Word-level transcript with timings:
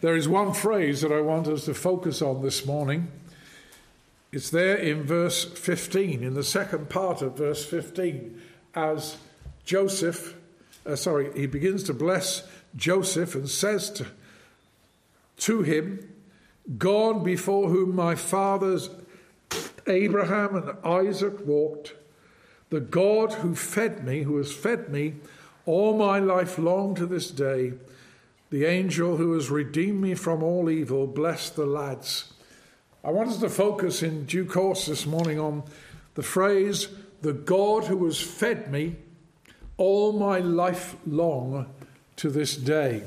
there 0.02 0.16
is 0.16 0.28
one 0.28 0.54
phrase 0.54 1.02
that 1.02 1.12
I 1.12 1.22
want 1.22 1.48
us 1.48 1.66
to 1.66 1.74
focus 1.74 2.22
on 2.22 2.44
this 2.44 2.66
morning. 2.66 3.08
It's 4.32 4.52
there 4.52 4.76
in 4.76 5.04
verse 5.04 5.44
15, 5.44 6.24
in 6.24 6.36
the 6.36 6.44
second 6.44 6.90
part 6.90 7.24
of 7.24 7.38
verse 7.38 7.66
15, 7.66 8.40
as 8.76 9.18
Joseph, 9.66 10.36
uh, 10.86 10.96
sorry, 10.96 11.32
he 11.36 11.48
begins 11.48 11.84
to 11.84 11.94
bless 11.94 12.48
Joseph 12.76 13.34
and 13.34 13.50
says 13.50 13.90
to, 13.92 14.06
to 15.38 15.64
him, 15.64 16.14
God 16.78 17.24
before 17.24 17.70
whom 17.70 17.96
my 17.96 18.14
fathers 18.14 18.92
Abraham 19.88 20.56
and 20.56 20.78
Isaac 20.86 21.44
walked, 21.44 21.94
the 22.70 22.80
God 22.80 23.34
who 23.34 23.56
fed 23.56 24.06
me, 24.06 24.24
who 24.24 24.38
has 24.38 24.54
fed 24.54 24.90
me 24.90 25.16
all 25.66 25.98
my 25.98 26.20
life 26.20 26.58
long 26.58 26.96
to 26.96 27.06
this 27.06 27.32
day, 27.32 27.74
the 28.50 28.66
angel 28.66 29.18
who 29.18 29.34
has 29.34 29.50
redeemed 29.50 30.02
me 30.02 30.16
from 30.16 30.42
all 30.42 30.70
evil, 30.70 31.06
bless 31.06 31.50
the 31.50 31.66
lads. 31.66 32.34
I 33.04 33.12
want 33.12 33.30
us 33.30 33.40
to 33.40 33.50
focus 33.50 34.04
in 34.04 34.26
due 34.26 34.46
course 34.46 34.88
this 34.88 35.06
morning 35.06 35.40
on 35.40 35.64
the 36.16 36.24
phrase, 36.24 36.88
the 37.22 37.34
God 37.34 37.86
who 37.86 38.04
has 38.06 38.20
fed 38.20 38.72
me 38.72 38.96
all 39.78 40.14
my 40.14 40.40
life 40.40 40.96
long 41.06 41.68
to 42.18 42.30
this 42.30 42.56
day. 42.56 43.04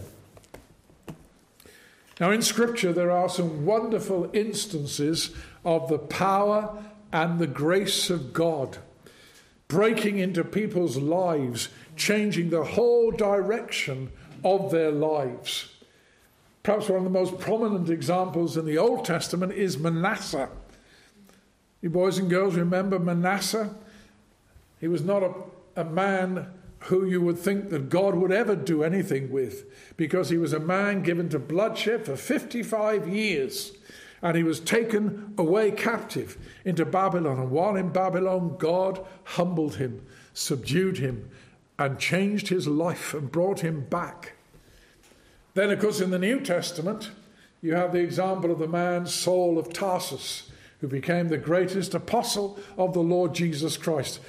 Now, 2.20 2.30
in 2.30 2.42
Scripture, 2.42 2.92
there 2.92 3.10
are 3.10 3.28
some 3.28 3.66
wonderful 3.66 4.30
instances 4.32 5.34
of 5.64 5.88
the 5.88 5.98
power 5.98 6.82
and 7.12 7.38
the 7.38 7.46
grace 7.46 8.10
of 8.10 8.32
God 8.32 8.78
breaking 9.72 10.18
into 10.18 10.44
people's 10.44 10.98
lives, 10.98 11.70
changing 11.96 12.50
the 12.50 12.62
whole 12.62 13.10
direction 13.10 14.12
of 14.44 14.70
their 14.70 14.92
lives. 14.92 15.72
Perhaps 16.62 16.90
one 16.90 16.98
of 16.98 17.04
the 17.04 17.10
most 17.10 17.38
prominent 17.38 17.88
examples 17.88 18.58
in 18.58 18.66
the 18.66 18.76
Old 18.76 19.06
Testament 19.06 19.52
is 19.54 19.78
Manasseh. 19.78 20.50
You 21.80 21.88
boys 21.88 22.18
and 22.18 22.28
girls 22.28 22.54
remember 22.54 22.98
Manasseh? 22.98 23.74
He 24.78 24.88
was 24.88 25.02
not 25.02 25.22
a, 25.22 25.32
a 25.80 25.84
man 25.84 26.48
who 26.80 27.06
you 27.06 27.22
would 27.22 27.38
think 27.38 27.70
that 27.70 27.88
God 27.88 28.14
would 28.14 28.30
ever 28.30 28.54
do 28.54 28.82
anything 28.82 29.32
with 29.32 29.96
because 29.96 30.28
he 30.28 30.36
was 30.36 30.52
a 30.52 30.60
man 30.60 31.02
given 31.02 31.30
to 31.30 31.38
bloodshed 31.38 32.04
for 32.04 32.14
55 32.14 33.08
years 33.08 33.72
and 34.22 34.36
he 34.36 34.44
was 34.44 34.60
taken 34.60 35.34
away 35.36 35.72
captive 35.72 36.38
into 36.64 36.84
Babylon. 36.84 37.38
And 37.38 37.50
while 37.50 37.74
in 37.74 37.88
Babylon, 37.88 38.56
God 38.56 39.04
humbled 39.24 39.76
him, 39.76 40.06
subdued 40.32 40.98
him, 40.98 41.28
and 41.78 41.98
changed 41.98 42.48
his 42.48 42.68
life 42.68 43.12
and 43.14 43.32
brought 43.32 43.60
him 43.60 43.84
back. 43.90 44.34
Then, 45.54 45.70
of 45.70 45.80
course, 45.80 46.00
in 46.00 46.10
the 46.10 46.18
New 46.18 46.40
Testament, 46.40 47.10
you 47.60 47.74
have 47.74 47.92
the 47.92 47.98
example 47.98 48.50
of 48.50 48.58
the 48.58 48.68
man 48.68 49.06
Saul 49.06 49.58
of 49.58 49.72
Tarsus, 49.72 50.50
who 50.80 50.88
became 50.88 51.28
the 51.28 51.38
greatest 51.38 51.94
apostle 51.94 52.58
of 52.76 52.94
the 52.94 53.00
Lord 53.00 53.34
Jesus 53.34 53.76
Christ. 53.76 54.20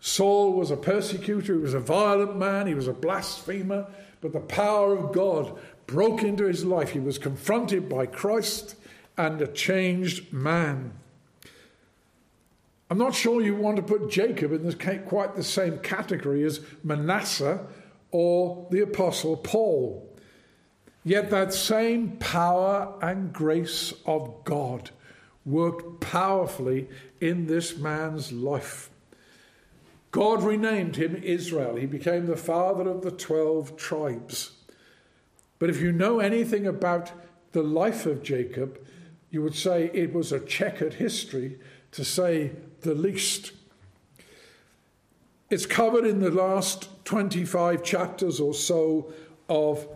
Saul 0.00 0.52
was 0.52 0.70
a 0.70 0.76
persecutor, 0.76 1.54
he 1.54 1.60
was 1.60 1.74
a 1.74 1.80
violent 1.80 2.36
man, 2.36 2.66
he 2.66 2.74
was 2.74 2.88
a 2.88 2.92
blasphemer, 2.92 3.86
but 4.20 4.32
the 4.32 4.40
power 4.40 4.96
of 4.96 5.12
God 5.12 5.58
broke 5.86 6.22
into 6.22 6.44
his 6.44 6.64
life. 6.64 6.90
He 6.90 7.00
was 7.00 7.18
confronted 7.18 7.88
by 7.88 8.06
Christ 8.06 8.76
and 9.16 9.40
a 9.40 9.46
changed 9.46 10.32
man. 10.32 10.94
I'm 12.90 12.98
not 12.98 13.14
sure 13.14 13.40
you 13.40 13.56
want 13.56 13.76
to 13.76 13.82
put 13.82 14.10
Jacob 14.10 14.52
in 14.52 14.64
this, 14.64 14.76
quite 15.06 15.34
the 15.34 15.42
same 15.42 15.78
category 15.78 16.44
as 16.44 16.60
Manasseh 16.82 17.66
or 18.10 18.66
the 18.70 18.82
Apostle 18.82 19.36
Paul. 19.36 20.08
Yet 21.04 21.30
that 21.30 21.52
same 21.52 22.16
power 22.18 22.94
and 23.02 23.32
grace 23.32 23.92
of 24.06 24.44
God 24.44 24.90
worked 25.44 26.00
powerfully 26.00 26.88
in 27.20 27.46
this 27.46 27.76
man's 27.76 28.32
life. 28.32 28.90
God 30.10 30.42
renamed 30.42 30.96
him 30.96 31.16
Israel. 31.16 31.76
He 31.76 31.86
became 31.86 32.26
the 32.26 32.36
father 32.36 32.88
of 32.88 33.02
the 33.02 33.10
12 33.10 33.76
tribes. 33.76 34.52
But 35.58 35.70
if 35.70 35.80
you 35.80 35.92
know 35.92 36.20
anything 36.20 36.66
about 36.66 37.12
the 37.52 37.62
life 37.62 38.06
of 38.06 38.22
Jacob, 38.22 38.78
you 39.30 39.42
would 39.42 39.54
say 39.54 39.90
it 39.92 40.12
was 40.12 40.32
a 40.32 40.40
checkered 40.40 40.94
history, 40.94 41.58
to 41.92 42.04
say 42.04 42.52
the 42.80 42.94
least. 42.94 43.52
It's 45.50 45.66
covered 45.66 46.04
in 46.04 46.20
the 46.20 46.30
last 46.30 46.88
25 47.04 47.82
chapters 47.82 48.40
or 48.40 48.54
so 48.54 49.12
of 49.48 49.86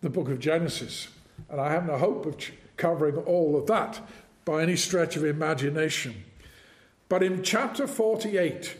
the 0.00 0.10
book 0.10 0.28
of 0.28 0.38
Genesis. 0.38 1.08
And 1.48 1.60
I 1.60 1.72
have 1.72 1.86
no 1.86 1.98
hope 1.98 2.26
of 2.26 2.36
covering 2.76 3.16
all 3.16 3.56
of 3.56 3.66
that 3.66 4.00
by 4.44 4.62
any 4.62 4.76
stretch 4.76 5.16
of 5.16 5.24
imagination. 5.24 6.24
But 7.08 7.22
in 7.22 7.42
chapter 7.42 7.86
48 7.86 8.76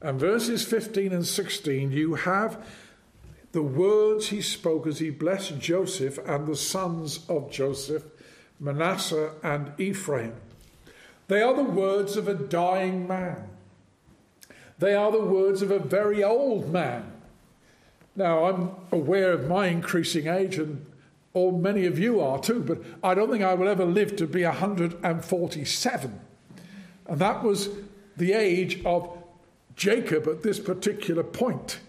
and 0.00 0.18
verses 0.18 0.64
15 0.64 1.12
and 1.12 1.26
16, 1.26 1.92
you 1.92 2.14
have 2.14 2.64
the 3.52 3.62
words 3.62 4.28
he 4.28 4.40
spoke 4.40 4.86
as 4.86 4.98
he 4.98 5.10
blessed 5.10 5.58
Joseph 5.58 6.18
and 6.26 6.46
the 6.46 6.56
sons 6.56 7.20
of 7.28 7.50
Joseph, 7.50 8.04
Manasseh 8.58 9.32
and 9.42 9.72
Ephraim. 9.78 10.34
They 11.28 11.42
are 11.42 11.54
the 11.54 11.62
words 11.62 12.16
of 12.16 12.28
a 12.28 12.34
dying 12.34 13.06
man. 13.06 13.48
They 14.78 14.94
are 14.94 15.12
the 15.12 15.22
words 15.22 15.62
of 15.62 15.70
a 15.70 15.78
very 15.78 16.24
old 16.24 16.72
man. 16.72 17.12
Now, 18.16 18.46
I'm 18.46 18.70
aware 18.90 19.32
of 19.32 19.48
my 19.48 19.68
increasing 19.68 20.26
age, 20.26 20.58
and 20.58 20.84
all 21.34 21.52
many 21.52 21.86
of 21.86 21.98
you 21.98 22.20
are 22.20 22.38
too, 22.38 22.62
but 22.62 22.82
I 23.02 23.14
don't 23.14 23.30
think 23.30 23.42
I 23.42 23.54
will 23.54 23.68
ever 23.68 23.84
live 23.84 24.16
to 24.16 24.26
be 24.26 24.44
147. 24.44 26.20
And 27.06 27.18
that 27.18 27.42
was 27.42 27.70
the 28.16 28.32
age 28.32 28.84
of 28.84 29.16
Jacob 29.76 30.28
at 30.28 30.42
this 30.42 30.58
particular 30.58 31.22
point. 31.22 31.80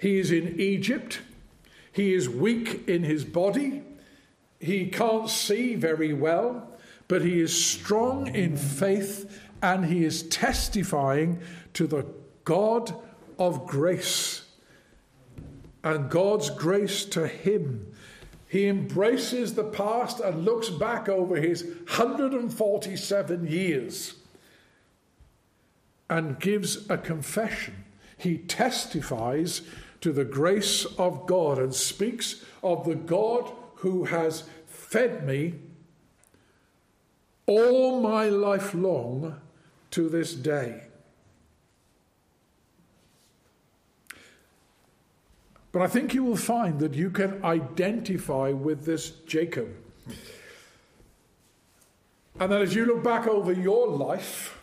He 0.00 0.18
is 0.18 0.30
in 0.30 0.58
Egypt. 0.58 1.20
He 1.92 2.14
is 2.14 2.28
weak 2.28 2.88
in 2.88 3.04
his 3.04 3.24
body. 3.24 3.82
He 4.58 4.86
can't 4.86 5.28
see 5.28 5.74
very 5.74 6.12
well, 6.12 6.68
but 7.06 7.22
he 7.22 7.40
is 7.40 7.64
strong 7.64 8.34
in 8.34 8.56
faith 8.56 9.40
and 9.62 9.84
he 9.84 10.04
is 10.04 10.22
testifying 10.24 11.40
to 11.74 11.86
the 11.86 12.06
God 12.44 12.94
of 13.38 13.66
grace 13.66 14.42
and 15.84 16.10
God's 16.10 16.48
grace 16.50 17.04
to 17.06 17.26
him. 17.26 17.86
He 18.48 18.68
embraces 18.68 19.54
the 19.54 19.64
past 19.64 20.20
and 20.20 20.44
looks 20.44 20.70
back 20.70 21.08
over 21.08 21.36
his 21.36 21.62
147 21.62 23.46
years 23.46 24.14
and 26.08 26.40
gives 26.40 26.88
a 26.90 26.98
confession. 26.98 27.84
He 28.18 28.38
testifies 28.38 29.62
to 30.00 30.12
the 30.12 30.24
grace 30.24 30.84
of 30.98 31.26
God 31.26 31.58
and 31.58 31.74
speaks 31.74 32.44
of 32.62 32.84
the 32.84 32.94
God 32.94 33.52
who 33.76 34.04
has 34.04 34.44
fed 34.66 35.26
me 35.26 35.54
all 37.46 38.00
my 38.00 38.28
life 38.28 38.74
long 38.74 39.40
to 39.90 40.08
this 40.08 40.34
day. 40.34 40.82
But 45.72 45.82
I 45.82 45.86
think 45.86 46.14
you 46.14 46.24
will 46.24 46.36
find 46.36 46.80
that 46.80 46.94
you 46.94 47.10
can 47.10 47.44
identify 47.44 48.50
with 48.50 48.84
this 48.84 49.10
Jacob. 49.26 49.68
And 52.38 52.50
that 52.50 52.62
as 52.62 52.74
you 52.74 52.86
look 52.86 53.04
back 53.04 53.26
over 53.26 53.52
your 53.52 53.86
life, 53.88 54.58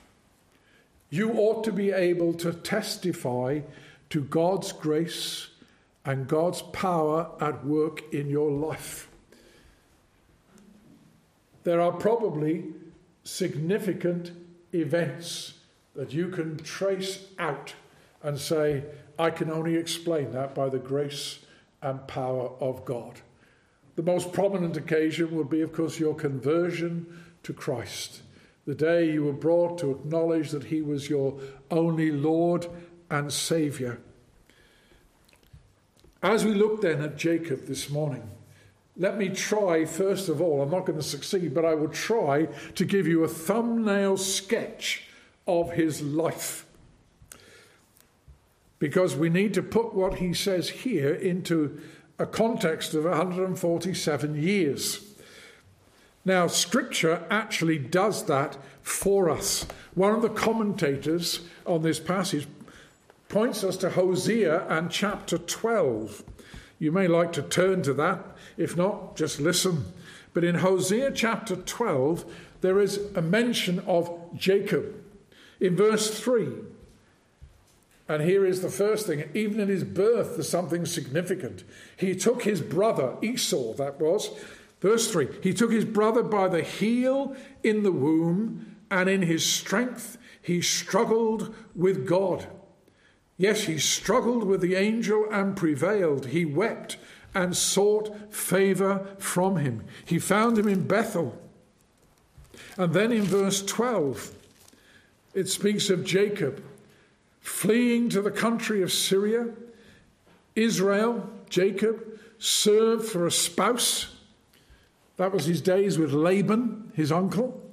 you 1.09 1.33
ought 1.33 1.63
to 1.63 1.71
be 1.71 1.91
able 1.91 2.33
to 2.33 2.51
testify 2.51 3.61
to 4.09 4.21
God's 4.23 4.71
grace 4.71 5.49
and 6.05 6.27
God's 6.27 6.61
power 6.61 7.29
at 7.41 7.65
work 7.65 8.13
in 8.13 8.29
your 8.29 8.51
life. 8.51 9.09
There 11.63 11.81
are 11.81 11.91
probably 11.91 12.65
significant 13.23 14.31
events 14.73 15.55
that 15.95 16.13
you 16.13 16.29
can 16.29 16.57
trace 16.57 17.25
out 17.37 17.73
and 18.23 18.39
say, 18.39 18.83
I 19.19 19.31
can 19.31 19.51
only 19.51 19.75
explain 19.75 20.31
that 20.31 20.55
by 20.55 20.69
the 20.69 20.79
grace 20.79 21.39
and 21.81 22.07
power 22.07 22.51
of 22.61 22.85
God. 22.85 23.19
The 23.97 24.03
most 24.03 24.31
prominent 24.31 24.77
occasion 24.77 25.35
would 25.35 25.49
be, 25.49 25.61
of 25.61 25.73
course, 25.73 25.99
your 25.99 26.15
conversion 26.15 27.05
to 27.43 27.51
Christ. 27.51 28.21
The 28.65 28.75
day 28.75 29.11
you 29.11 29.23
were 29.23 29.33
brought 29.33 29.79
to 29.79 29.91
acknowledge 29.91 30.51
that 30.51 30.65
He 30.65 30.81
was 30.81 31.09
your 31.09 31.39
only 31.71 32.11
Lord 32.11 32.67
and 33.09 33.31
Saviour. 33.31 33.99
As 36.21 36.43
we 36.43 36.53
look 36.53 36.81
then 36.81 37.01
at 37.01 37.17
Jacob 37.17 37.65
this 37.65 37.89
morning, 37.89 38.29
let 38.95 39.17
me 39.17 39.29
try, 39.29 39.85
first 39.85 40.27
of 40.27 40.41
all, 40.41 40.61
I'm 40.61 40.71
not 40.71 40.85
going 40.85 40.97
to 40.97 41.05
succeed, 41.05 41.53
but 41.53 41.65
I 41.65 41.75
will 41.75 41.89
try 41.89 42.45
to 42.75 42.85
give 42.85 43.07
you 43.07 43.23
a 43.23 43.27
thumbnail 43.27 44.17
sketch 44.17 45.03
of 45.45 45.73
his 45.73 46.01
life. 46.01 46.65
because 48.79 49.15
we 49.15 49.29
need 49.29 49.53
to 49.55 49.63
put 49.63 49.93
what 49.93 50.15
he 50.15 50.33
says 50.33 50.69
here 50.69 51.13
into 51.13 51.81
a 52.19 52.25
context 52.25 52.93
of 52.93 53.05
147 53.05 54.35
years. 54.35 55.03
Now, 56.25 56.47
Scripture 56.47 57.25
actually 57.29 57.77
does 57.77 58.25
that 58.25 58.57
for 58.81 59.29
us. 59.29 59.65
One 59.95 60.13
of 60.13 60.21
the 60.21 60.29
commentators 60.29 61.41
on 61.65 61.81
this 61.81 61.99
passage 61.99 62.47
points 63.29 63.63
us 63.63 63.77
to 63.77 63.91
Hosea 63.91 64.67
and 64.67 64.89
chapter 64.89 65.37
12. 65.37 66.23
You 66.79 66.91
may 66.91 67.07
like 67.07 67.33
to 67.33 67.41
turn 67.41 67.81
to 67.83 67.93
that. 67.95 68.25
If 68.57 68.77
not, 68.77 69.15
just 69.15 69.39
listen. 69.39 69.85
But 70.33 70.43
in 70.43 70.55
Hosea 70.55 71.11
chapter 71.11 71.55
12, 71.55 72.25
there 72.61 72.79
is 72.79 72.99
a 73.15 73.21
mention 73.21 73.79
of 73.87 74.11
Jacob. 74.35 74.95
In 75.59 75.75
verse 75.75 76.19
3, 76.19 76.49
and 78.09 78.23
here 78.23 78.45
is 78.45 78.61
the 78.61 78.69
first 78.69 79.07
thing 79.07 79.29
even 79.33 79.59
in 79.59 79.67
his 79.67 79.83
birth, 79.83 80.35
there's 80.35 80.47
something 80.47 80.85
significant. 80.85 81.63
He 81.97 82.15
took 82.15 82.43
his 82.43 82.61
brother, 82.61 83.17
Esau, 83.21 83.73
that 83.73 83.99
was, 83.99 84.29
verse 84.79 85.11
3, 85.11 85.27
he 85.41 85.53
took 85.53 85.71
his 85.71 85.85
brother 85.85 86.23
by 86.23 86.47
the 86.47 86.61
heel 86.61 87.35
in 87.63 87.83
the 87.83 87.91
womb, 87.91 88.75
and 88.89 89.09
in 89.09 89.23
his 89.23 89.45
strength 89.45 90.17
he 90.41 90.61
struggled 90.61 91.53
with 91.75 92.07
God. 92.07 92.47
Yes, 93.37 93.63
he 93.63 93.77
struggled 93.77 94.43
with 94.43 94.61
the 94.61 94.75
angel 94.75 95.27
and 95.31 95.55
prevailed. 95.55 96.27
He 96.27 96.43
wept 96.43 96.97
and 97.35 97.55
sought 97.55 98.33
favor 98.33 99.07
from 99.19 99.57
him. 99.57 99.83
He 100.05 100.17
found 100.17 100.57
him 100.57 100.67
in 100.67 100.87
Bethel. 100.87 101.39
And 102.77 102.93
then 102.93 103.11
in 103.11 103.23
verse 103.23 103.63
12, 103.63 104.33
it 105.35 105.47
speaks 105.47 105.91
of 105.91 106.03
Jacob 106.03 106.63
fleeing 107.39 108.09
to 108.09 108.21
the 108.21 108.31
country 108.31 108.81
of 108.81 108.91
Syria. 108.91 109.49
Israel, 110.55 111.29
Jacob, 111.49 112.19
served 112.39 113.07
for 113.07 113.25
a 113.25 113.31
spouse. 113.31 114.15
That 115.17 115.31
was 115.31 115.45
his 115.45 115.61
days 115.61 115.97
with 115.97 116.11
Laban, 116.11 116.91
his 116.95 117.11
uncle. 117.11 117.63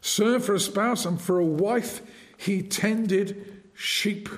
Served 0.00 0.44
for 0.44 0.54
a 0.54 0.60
spouse, 0.60 1.06
and 1.06 1.20
for 1.20 1.38
a 1.38 1.44
wife, 1.44 2.02
he 2.36 2.62
tended 2.62 3.62
sheep. 3.74 4.28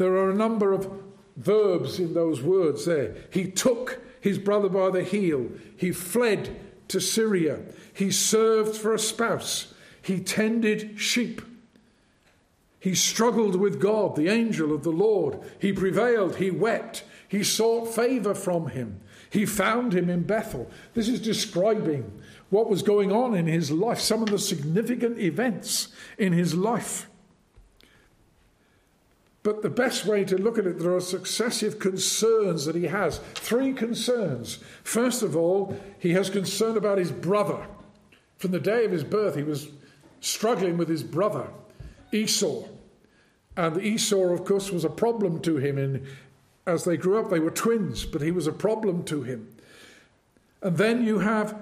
There 0.00 0.16
are 0.16 0.30
a 0.30 0.34
number 0.34 0.72
of 0.72 0.90
verbs 1.36 2.00
in 2.00 2.14
those 2.14 2.40
words 2.40 2.86
there. 2.86 3.14
He 3.28 3.50
took 3.50 4.00
his 4.22 4.38
brother 4.38 4.70
by 4.70 4.88
the 4.88 5.04
heel, 5.04 5.50
he 5.76 5.92
fled 5.92 6.58
to 6.88 7.02
Syria, 7.02 7.60
he 7.92 8.10
served 8.10 8.74
for 8.74 8.94
a 8.94 8.98
spouse, 8.98 9.74
he 10.00 10.18
tended 10.18 10.98
sheep. 10.98 11.42
He 12.78 12.94
struggled 12.94 13.56
with 13.56 13.78
God, 13.78 14.16
the 14.16 14.28
angel 14.28 14.74
of 14.74 14.84
the 14.84 14.90
Lord. 14.90 15.38
He 15.58 15.70
prevailed, 15.70 16.36
he 16.36 16.50
wept, 16.50 17.04
he 17.28 17.44
sought 17.44 17.94
favor 17.94 18.34
from 18.34 18.68
him. 18.68 19.02
He 19.28 19.44
found 19.44 19.92
him 19.92 20.08
in 20.08 20.22
Bethel. 20.22 20.70
This 20.94 21.08
is 21.08 21.20
describing 21.20 22.10
what 22.48 22.70
was 22.70 22.80
going 22.80 23.12
on 23.12 23.34
in 23.34 23.46
his 23.46 23.70
life, 23.70 24.00
some 24.00 24.22
of 24.22 24.30
the 24.30 24.38
significant 24.38 25.18
events 25.18 25.88
in 26.16 26.32
his 26.32 26.54
life. 26.54 27.09
But 29.42 29.62
the 29.62 29.70
best 29.70 30.04
way 30.04 30.24
to 30.24 30.36
look 30.36 30.58
at 30.58 30.66
it, 30.66 30.78
there 30.78 30.94
are 30.94 31.00
successive 31.00 31.78
concerns 31.78 32.66
that 32.66 32.74
he 32.74 32.84
has. 32.84 33.18
Three 33.34 33.72
concerns. 33.72 34.58
First 34.84 35.22
of 35.22 35.34
all, 35.34 35.78
he 35.98 36.12
has 36.12 36.28
concern 36.28 36.76
about 36.76 36.98
his 36.98 37.10
brother. 37.10 37.66
From 38.36 38.50
the 38.50 38.60
day 38.60 38.84
of 38.84 38.92
his 38.92 39.04
birth, 39.04 39.36
he 39.36 39.42
was 39.42 39.68
struggling 40.20 40.76
with 40.76 40.88
his 40.88 41.02
brother, 41.02 41.48
Esau. 42.12 42.64
And 43.56 43.82
Esau, 43.82 44.32
of 44.32 44.44
course, 44.44 44.70
was 44.70 44.84
a 44.84 44.90
problem 44.90 45.40
to 45.40 45.56
him. 45.56 45.78
In, 45.78 46.06
as 46.66 46.84
they 46.84 46.96
grew 46.98 47.18
up, 47.18 47.30
they 47.30 47.40
were 47.40 47.50
twins, 47.50 48.04
but 48.04 48.22
he 48.22 48.30
was 48.30 48.46
a 48.46 48.52
problem 48.52 49.04
to 49.04 49.22
him. 49.22 49.48
And 50.62 50.76
then 50.76 51.04
you 51.04 51.20
have 51.20 51.58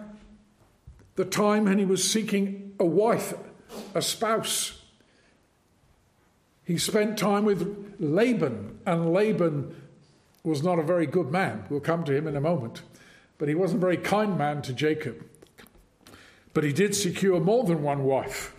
the 1.15 1.25
time 1.25 1.65
when 1.65 1.79
he 1.79 1.85
was 1.85 2.09
seeking 2.09 2.75
a 2.81 2.85
wife, 2.85 3.35
a 3.95 4.03
spouse. 4.03 4.78
He 6.69 6.77
spent 6.77 7.17
time 7.17 7.47
with 7.47 7.97
Laban, 7.99 8.79
and 8.85 9.11
Laban 9.11 9.75
was 10.45 10.63
not 10.63 10.79
a 10.79 10.83
very 10.83 11.07
good 11.07 11.31
man. 11.31 11.65
We'll 11.71 11.81
come 11.81 12.05
to 12.05 12.15
him 12.15 12.27
in 12.27 12.37
a 12.37 12.43
moment. 12.43 12.83
But 13.39 13.49
he 13.49 13.55
wasn't 13.55 13.79
a 13.79 13.87
very 13.87 13.97
kind 13.97 14.37
man 14.37 14.61
to 14.63 14.75
Jacob. 14.75 15.25
But 16.53 16.65
he 16.65 16.75
did 16.75 16.95
secure 16.95 17.41
more 17.41 17.65
than 17.65 17.83
one 17.83 18.05
wife. 18.05 18.55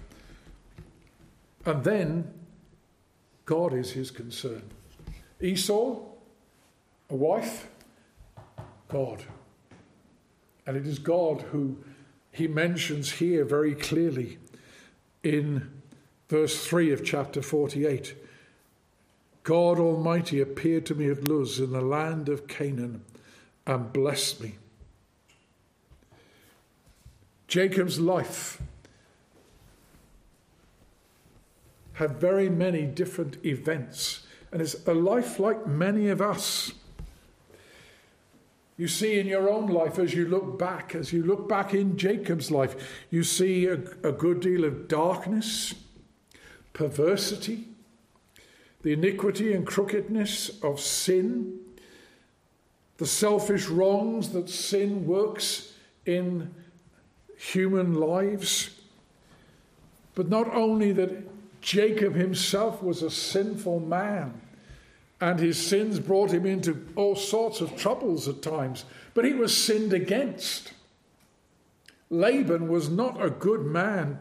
And 1.67 1.83
then 1.83 2.33
God 3.45 3.75
is 3.75 3.91
his 3.91 4.09
concern. 4.09 4.63
Esau, 5.39 6.00
a 7.11 7.15
wife, 7.15 7.67
God. 8.88 9.23
And 10.65 10.75
it 10.75 10.88
is 10.88 10.97
God 10.97 11.44
who 11.51 11.77
he 12.31 12.47
mentions 12.47 13.11
here 13.11 13.45
very 13.45 13.75
clearly 13.75 14.39
in 15.21 15.78
Verse 16.29 16.63
3 16.65 16.93
of 16.93 17.03
chapter 17.03 17.41
48 17.41 18.15
God 19.43 19.79
Almighty 19.79 20.39
appeared 20.39 20.85
to 20.85 20.95
me 20.95 21.09
at 21.09 21.27
Luz 21.27 21.59
in 21.59 21.71
the 21.71 21.81
land 21.81 22.29
of 22.29 22.47
Canaan 22.47 23.03
and 23.65 23.91
blessed 23.91 24.41
me. 24.41 24.55
Jacob's 27.47 27.99
life 27.99 28.61
had 31.93 32.19
very 32.19 32.47
many 32.47 32.83
different 32.83 33.43
events, 33.43 34.27
and 34.51 34.61
it's 34.61 34.87
a 34.87 34.93
life 34.93 35.39
like 35.39 35.65
many 35.65 36.09
of 36.09 36.21
us. 36.21 36.73
You 38.77 38.87
see 38.87 39.19
in 39.19 39.25
your 39.25 39.49
own 39.49 39.65
life 39.65 39.97
as 39.97 40.13
you 40.13 40.27
look 40.27 40.59
back, 40.59 40.93
as 40.93 41.11
you 41.11 41.23
look 41.23 41.49
back 41.49 41.73
in 41.73 41.97
Jacob's 41.97 42.51
life, 42.51 42.75
you 43.09 43.23
see 43.23 43.65
a, 43.65 43.81
a 44.03 44.11
good 44.11 44.41
deal 44.41 44.63
of 44.63 44.87
darkness 44.87 45.73
perversity, 46.79 47.65
the 48.83 48.93
iniquity 48.93 49.51
and 49.51 49.67
crookedness 49.67 50.63
of 50.63 50.79
sin, 50.79 51.59
the 52.95 53.05
selfish 53.05 53.67
wrongs 53.67 54.29
that 54.29 54.49
sin 54.49 55.05
works 55.05 55.73
in 56.05 56.55
human 57.37 57.95
lives. 57.95 58.69
But 60.15 60.29
not 60.29 60.55
only 60.55 60.93
that 60.93 61.27
Jacob 61.59 62.15
himself 62.15 62.81
was 62.81 63.04
a 63.04 63.11
sinful 63.11 63.81
man 63.81 64.39
and 65.19 65.37
his 65.37 65.57
sins 65.57 65.99
brought 65.99 66.31
him 66.31 66.45
into 66.45 66.87
all 66.95 67.18
sorts 67.18 67.59
of 67.59 67.75
troubles 67.75 68.30
at 68.30 68.42
times, 68.42 68.85
but 69.13 69.25
he 69.25 69.33
was 69.33 69.56
sinned 69.56 69.92
against. 69.92 70.71
Laban 72.09 72.69
was 72.69 72.87
not 72.89 73.21
a 73.21 73.30
good 73.30 73.65
man 73.65 74.19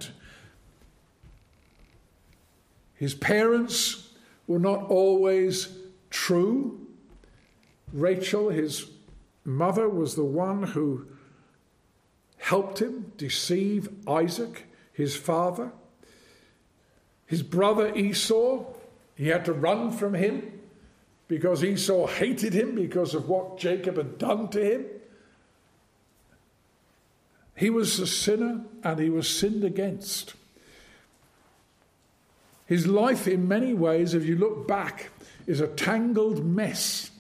his 2.98 3.14
parents 3.14 4.10
were 4.48 4.58
not 4.58 4.90
always 4.90 5.68
true. 6.10 6.84
Rachel, 7.92 8.50
his 8.50 8.90
mother, 9.44 9.88
was 9.88 10.16
the 10.16 10.24
one 10.24 10.64
who 10.64 11.06
helped 12.38 12.82
him 12.82 13.12
deceive 13.16 13.88
Isaac, 14.08 14.64
his 14.92 15.14
father. 15.14 15.70
His 17.24 17.44
brother 17.44 17.94
Esau, 17.94 18.64
he 19.14 19.28
had 19.28 19.44
to 19.44 19.52
run 19.52 19.92
from 19.92 20.14
him 20.14 20.60
because 21.28 21.62
Esau 21.62 22.08
hated 22.08 22.52
him 22.52 22.74
because 22.74 23.14
of 23.14 23.28
what 23.28 23.58
Jacob 23.58 23.96
had 23.96 24.18
done 24.18 24.48
to 24.48 24.64
him. 24.64 24.86
He 27.54 27.70
was 27.70 28.00
a 28.00 28.08
sinner 28.08 28.64
and 28.82 28.98
he 28.98 29.08
was 29.08 29.28
sinned 29.28 29.62
against. 29.62 30.34
His 32.68 32.86
life, 32.86 33.26
in 33.26 33.48
many 33.48 33.72
ways, 33.72 34.12
if 34.12 34.26
you 34.26 34.36
look 34.36 34.68
back, 34.68 35.08
is 35.46 35.58
a 35.62 35.68
tangled 35.68 36.44
mess. 36.44 37.10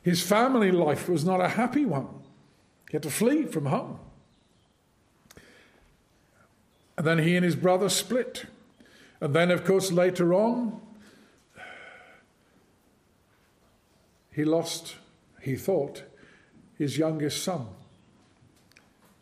His 0.00 0.22
family 0.22 0.72
life 0.72 1.06
was 1.06 1.22
not 1.22 1.42
a 1.42 1.48
happy 1.48 1.84
one. 1.84 2.08
He 2.88 2.94
had 2.94 3.02
to 3.02 3.10
flee 3.10 3.44
from 3.44 3.66
home. 3.66 3.98
And 6.96 7.06
then 7.06 7.18
he 7.18 7.36
and 7.36 7.44
his 7.44 7.56
brother 7.56 7.90
split. 7.90 8.46
And 9.20 9.34
then, 9.34 9.50
of 9.50 9.66
course, 9.66 9.92
later 9.92 10.32
on, 10.32 10.80
he 14.32 14.46
lost, 14.46 14.96
he 15.42 15.56
thought, 15.56 16.04
his 16.78 16.96
youngest 16.96 17.44
son. 17.44 17.66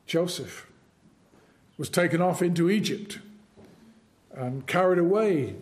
Joseph 0.07 0.71
was 1.76 1.88
taken 1.88 2.23
off 2.23 2.42
into 2.42 2.71
Egypt 2.71 3.19
and 4.35 4.67
carried 4.67 4.99
away 4.99 5.57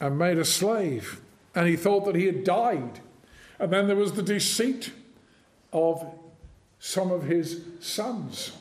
and 0.00 0.18
made 0.18 0.38
a 0.38 0.44
slave. 0.44 1.20
And 1.54 1.68
he 1.68 1.76
thought 1.76 2.04
that 2.06 2.14
he 2.14 2.26
had 2.26 2.44
died. 2.44 3.00
And 3.58 3.72
then 3.72 3.86
there 3.86 3.96
was 3.96 4.12
the 4.12 4.22
deceit 4.22 4.92
of 5.72 6.04
some 6.78 7.10
of 7.10 7.24
his 7.24 7.62
sons 7.80 8.52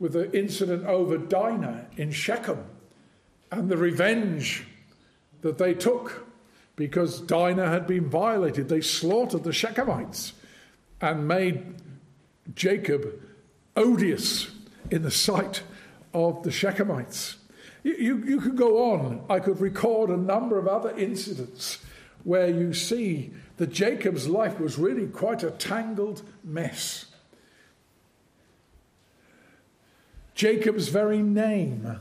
with 0.00 0.14
the 0.14 0.36
incident 0.36 0.84
over 0.84 1.16
Dinah 1.16 1.86
in 1.96 2.10
Shechem, 2.10 2.64
and 3.52 3.68
the 3.68 3.76
revenge 3.76 4.66
that 5.42 5.58
they 5.58 5.74
took 5.74 6.26
because 6.74 7.20
Dinah 7.20 7.68
had 7.68 7.86
been 7.86 8.08
violated. 8.08 8.68
They 8.68 8.80
slaughtered 8.80 9.44
the 9.44 9.50
Shechemites 9.50 10.32
and 11.00 11.28
made 11.28 11.76
Jacob 12.54 13.20
odious 13.76 14.50
in 14.90 15.02
the 15.02 15.10
sight 15.10 15.62
of 16.12 16.42
the 16.42 16.50
Shechemites. 16.50 17.36
You, 17.82 18.22
you, 18.24 18.40
could 18.40 18.56
go 18.56 18.92
on. 18.92 19.24
I 19.28 19.40
could 19.40 19.60
record 19.60 20.10
a 20.10 20.16
number 20.16 20.58
of 20.58 20.68
other 20.68 20.96
incidents 20.96 21.78
where 22.22 22.48
you 22.48 22.72
see 22.72 23.32
that 23.56 23.72
Jacob's 23.72 24.28
life 24.28 24.60
was 24.60 24.78
really 24.78 25.08
quite 25.08 25.42
a 25.42 25.50
tangled 25.50 26.22
mess. 26.44 27.06
Jacob's 30.34 30.88
very 30.88 31.22
name 31.22 31.98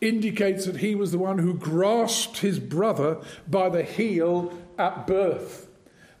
indicates 0.00 0.66
that 0.66 0.76
he 0.76 0.94
was 0.94 1.12
the 1.12 1.18
one 1.18 1.38
who 1.38 1.54
grasped 1.54 2.38
his 2.38 2.58
brother 2.58 3.18
by 3.48 3.68
the 3.68 3.82
heel 3.82 4.52
at 4.78 5.06
birth. 5.06 5.68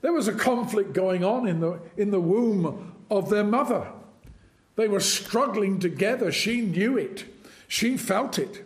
There 0.00 0.12
was 0.12 0.28
a 0.28 0.32
conflict 0.32 0.92
going 0.92 1.24
on 1.24 1.46
in 1.46 1.60
the, 1.60 1.80
in 1.96 2.10
the 2.10 2.20
womb 2.20 2.94
of 3.10 3.30
their 3.30 3.44
mother. 3.44 3.86
They 4.76 4.88
were 4.88 5.00
struggling 5.00 5.78
together. 5.78 6.32
She 6.32 6.60
knew 6.60 6.96
it, 6.96 7.24
she 7.68 7.96
felt 7.96 8.38
it. 8.38 8.64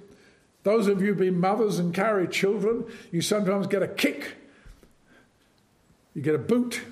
Those 0.65 0.87
of 0.87 1.01
you 1.01 1.09
who've 1.09 1.19
been 1.19 1.41
mothers 1.41 1.79
and 1.79 1.95
carry 1.95 2.29
children, 2.29 2.85
you 3.11 3.23
sometimes 3.23 3.67
get 3.67 3.83
a 3.83 3.89
kick, 3.89 4.35
you 6.15 6.21
get 6.21 6.35
a 6.35 6.39
boot, 6.39 6.83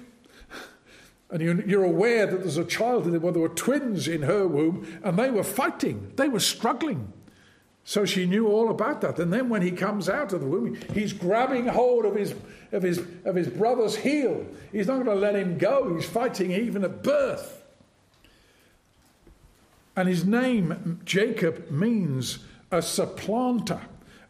and 1.31 1.43
you're 1.43 1.85
aware 1.85 2.27
that 2.27 2.39
there's 2.39 2.57
a 2.57 2.65
child 2.65 3.05
in 3.05 3.11
there. 3.11 3.21
Well, 3.21 3.33
there 3.33 3.43
were 3.43 3.49
twins 3.49 4.07
in 4.07 4.23
her 4.23 4.47
womb, 4.47 5.01
and 5.03 5.19
they 5.19 5.31
were 5.31 5.43
fighting, 5.43 6.13
they 6.17 6.29
were 6.29 6.41
struggling. 6.41 7.13
So 7.85 8.05
she 8.05 8.27
knew 8.27 8.49
all 8.49 8.71
about 8.71 9.01
that. 9.03 9.21
And 9.21 9.33
then 9.33 9.49
when 9.49 9.63
he 9.63 9.71
comes 9.71 10.09
out 10.09 10.33
of 10.33 10.41
the 10.41 10.47
womb, 10.47 10.77
he's 10.93 11.13
grabbing 11.13 11.69
hold 11.69 12.05
of 12.05 12.17
his, 12.17 12.35
of 12.73 12.83
his, 12.83 13.01
of 13.25 13.37
his 13.37 13.47
brother's 13.47 13.95
heel. 13.95 14.45
He's 14.73 14.89
not 14.89 15.05
going 15.05 15.07
to 15.07 15.15
let 15.15 15.37
him 15.37 15.57
go. 15.57 15.95
He's 15.95 16.05
fighting 16.05 16.51
even 16.51 16.83
at 16.83 17.05
birth. 17.05 17.63
And 19.97 20.09
his 20.09 20.27
name, 20.27 21.01
Jacob, 21.05 21.71
means 21.71 22.41
a 22.71 22.83
supplanter, 22.83 23.81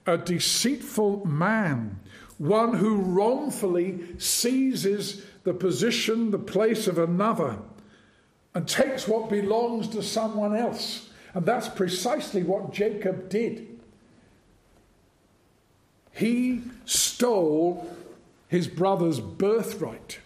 a 0.06 0.16
deceitful 0.16 1.26
man, 1.26 1.99
one 2.38 2.75
who 2.75 2.99
wrongfully 2.99 4.00
seizes 4.18 5.25
the 5.42 5.54
position, 5.54 6.30
the 6.30 6.38
place 6.38 6.87
of 6.87 6.99
another, 6.99 7.58
and 8.54 8.68
takes 8.68 9.08
what 9.08 9.28
belongs 9.28 9.88
to 9.88 10.02
someone 10.02 10.54
else. 10.56 11.11
And 11.35 11.44
that's 11.44 11.68
precisely 11.68 12.42
what 12.42 12.73
Jacob 12.73 13.28
did. 13.28 13.80
He 16.12 16.62
stole 16.87 17.94
his 18.49 18.68
brother's 18.68 19.20
birthright. 19.20 20.20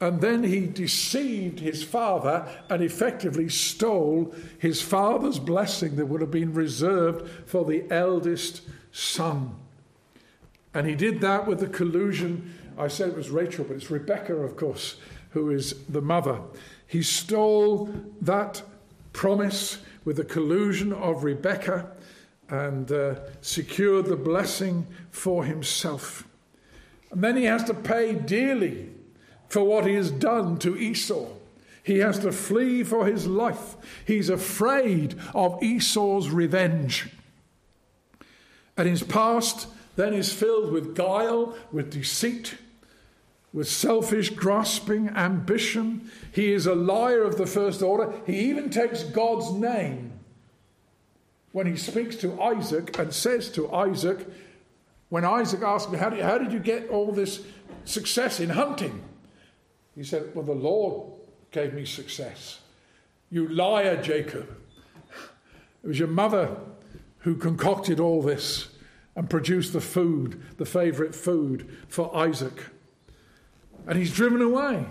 And 0.00 0.22
then 0.22 0.44
he 0.44 0.66
deceived 0.66 1.60
his 1.60 1.84
father 1.84 2.48
and 2.70 2.82
effectively 2.82 3.50
stole 3.50 4.34
his 4.58 4.80
father's 4.80 5.38
blessing 5.38 5.96
that 5.96 6.06
would 6.06 6.22
have 6.22 6.30
been 6.30 6.54
reserved 6.54 7.28
for 7.46 7.66
the 7.66 7.84
eldest 7.90 8.62
son. 8.92 9.56
And 10.72 10.86
he 10.86 10.94
did 10.94 11.20
that 11.20 11.46
with 11.46 11.60
the 11.60 11.66
collusion. 11.66 12.54
I 12.78 12.88
said 12.88 13.10
it 13.10 13.16
was 13.16 13.28
Rachel, 13.28 13.64
but 13.64 13.76
it's 13.76 13.90
Rebecca, 13.90 14.34
of 14.34 14.56
course, 14.56 14.96
who 15.30 15.50
is 15.50 15.74
the 15.88 16.00
mother. 16.00 16.40
He 16.86 17.02
stole 17.02 17.92
that 18.22 18.62
promise 19.12 19.78
with 20.06 20.16
the 20.16 20.24
collusion 20.24 20.94
of 20.94 21.24
Rebecca 21.24 21.90
and 22.48 22.90
uh, 22.90 23.16
secured 23.42 24.06
the 24.06 24.16
blessing 24.16 24.86
for 25.10 25.44
himself. 25.44 26.26
And 27.10 27.22
then 27.22 27.36
he 27.36 27.44
has 27.44 27.64
to 27.64 27.74
pay 27.74 28.14
dearly 28.14 28.88
for 29.50 29.64
what 29.64 29.84
he 29.84 29.94
has 29.94 30.10
done 30.10 30.56
to 30.60 30.78
Esau. 30.78 31.26
He 31.82 31.98
has 31.98 32.20
to 32.20 32.32
flee 32.32 32.84
for 32.84 33.04
his 33.04 33.26
life. 33.26 33.76
He's 34.06 34.30
afraid 34.30 35.16
of 35.34 35.62
Esau's 35.62 36.30
revenge. 36.30 37.10
And 38.76 38.88
his 38.88 39.02
past 39.02 39.66
then 39.96 40.14
is 40.14 40.32
filled 40.32 40.72
with 40.72 40.94
guile, 40.94 41.56
with 41.72 41.90
deceit, 41.90 42.54
with 43.52 43.68
selfish, 43.68 44.30
grasping 44.30 45.08
ambition. 45.08 46.10
He 46.32 46.52
is 46.52 46.66
a 46.66 46.74
liar 46.74 47.24
of 47.24 47.36
the 47.36 47.46
first 47.46 47.82
order. 47.82 48.12
He 48.26 48.38
even 48.50 48.70
takes 48.70 49.02
God's 49.02 49.50
name 49.50 50.12
when 51.50 51.66
he 51.66 51.76
speaks 51.76 52.14
to 52.16 52.40
Isaac 52.40 52.96
and 52.98 53.12
says 53.12 53.50
to 53.50 53.72
Isaac, 53.72 54.28
when 55.08 55.24
Isaac 55.24 55.62
asked 55.62 55.88
him, 55.88 55.98
How 55.98 56.10
did, 56.10 56.20
how 56.20 56.38
did 56.38 56.52
you 56.52 56.60
get 56.60 56.88
all 56.88 57.10
this 57.10 57.42
success 57.84 58.38
in 58.38 58.50
hunting? 58.50 59.02
He 59.94 60.04
said, 60.04 60.34
Well, 60.34 60.44
the 60.44 60.52
Lord 60.52 61.12
gave 61.50 61.74
me 61.74 61.84
success. 61.84 62.60
You 63.30 63.48
liar, 63.48 64.00
Jacob. 64.02 64.56
It 65.82 65.86
was 65.86 65.98
your 65.98 66.08
mother 66.08 66.56
who 67.18 67.36
concocted 67.36 68.00
all 68.00 68.22
this 68.22 68.68
and 69.16 69.30
produced 69.30 69.72
the 69.72 69.80
food, 69.80 70.42
the 70.58 70.66
favorite 70.66 71.14
food 71.14 71.68
for 71.88 72.14
Isaac 72.16 72.60
and 73.86 73.98
he's 73.98 74.12
driven 74.12 74.40
away. 74.40 74.86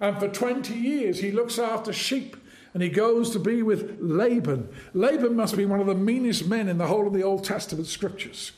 And 0.00 0.18
for 0.18 0.28
20 0.28 0.74
years, 0.74 1.20
he 1.20 1.32
looks 1.32 1.58
after 1.58 1.92
sheep 1.92 2.36
and 2.74 2.82
he 2.82 2.88
goes 2.88 3.30
to 3.30 3.38
be 3.38 3.62
with 3.62 3.96
Laban. 4.00 4.68
Laban 4.94 5.34
must 5.34 5.56
be 5.56 5.66
one 5.66 5.80
of 5.80 5.86
the 5.86 5.94
meanest 5.94 6.46
men 6.46 6.68
in 6.68 6.78
the 6.78 6.86
whole 6.86 7.06
of 7.06 7.14
the 7.14 7.22
Old 7.22 7.44
Testament 7.44 7.86
scriptures. 7.86 8.52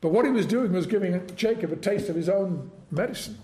But 0.00 0.10
what 0.10 0.24
he 0.24 0.30
was 0.30 0.46
doing 0.46 0.72
was 0.72 0.86
giving 0.86 1.34
Jacob 1.36 1.72
a 1.72 1.76
taste 1.76 2.08
of 2.08 2.16
his 2.16 2.28
own 2.28 2.70
medicine. 2.90 3.38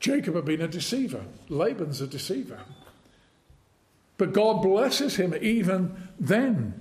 Jacob 0.00 0.34
had 0.34 0.46
been 0.46 0.62
a 0.62 0.68
deceiver, 0.68 1.24
Laban's 1.48 2.00
a 2.00 2.06
deceiver. 2.06 2.60
But 4.16 4.32
God 4.32 4.62
blesses 4.62 5.16
him 5.16 5.34
even 5.40 5.96
then 6.18 6.74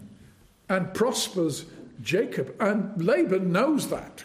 and 0.68 0.94
prospers 0.94 1.66
Jacob. 2.02 2.54
And 2.60 3.02
Laban 3.02 3.52
knows 3.52 3.90
that. 3.90 4.24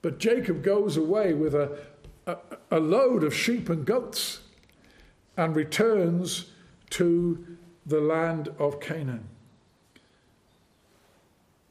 But 0.00 0.18
Jacob 0.18 0.62
goes 0.62 0.96
away 0.96 1.34
with 1.34 1.54
a, 1.54 1.78
a, 2.26 2.36
a 2.70 2.80
load 2.80 3.24
of 3.24 3.34
sheep 3.34 3.68
and 3.68 3.84
goats 3.84 4.40
and 5.36 5.56
returns 5.56 6.46
to 6.90 7.44
the 7.84 8.00
land 8.00 8.48
of 8.58 8.80
Canaan. 8.80 9.28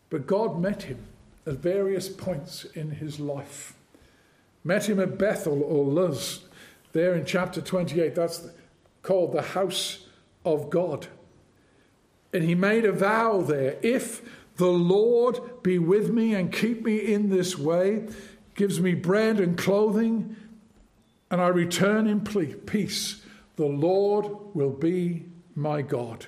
But 0.10 0.28
God 0.28 0.60
met 0.60 0.84
him 0.84 1.06
at 1.46 1.54
various 1.54 2.10
points 2.10 2.66
in 2.66 2.92
his 2.92 3.20
life. 3.20 3.76
Met 4.64 4.88
him 4.88 5.00
at 5.00 5.18
Bethel 5.18 5.64
or 5.64 5.86
Luz, 5.86 6.42
there 6.92 7.16
in 7.16 7.26
chapter 7.26 7.62
28. 7.62 8.16
That's 8.16 8.48
called 9.02 9.32
the 9.32 9.42
house 9.42 10.06
of 10.46 10.70
God. 10.70 11.08
And 12.34 12.44
he 12.44 12.56
made 12.56 12.86
a 12.86 12.92
vow 12.92 13.42
there 13.42 13.78
if 13.82 14.22
the 14.58 14.68
Lord 14.68 15.64
be 15.64 15.80
with 15.80 16.12
me 16.12 16.36
and 16.36 16.54
keep 16.54 16.84
me 16.84 16.98
in 16.98 17.30
this 17.30 17.58
way, 17.58 18.08
gives 18.56 18.80
me 18.80 18.94
bread 18.94 19.40
and 19.40 19.58
clothing, 19.58 20.36
and 21.30 21.42
I 21.42 21.48
return 21.48 22.08
in 22.08 22.22
peace. 22.22 23.24
The 23.56 23.66
Lord 23.66 24.28
will 24.54 24.72
be 24.72 25.26
my 25.56 25.82
God. 25.82 26.28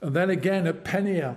And 0.00 0.14
then 0.14 0.28
again 0.28 0.66
at 0.66 0.84
Peniel, 0.84 1.36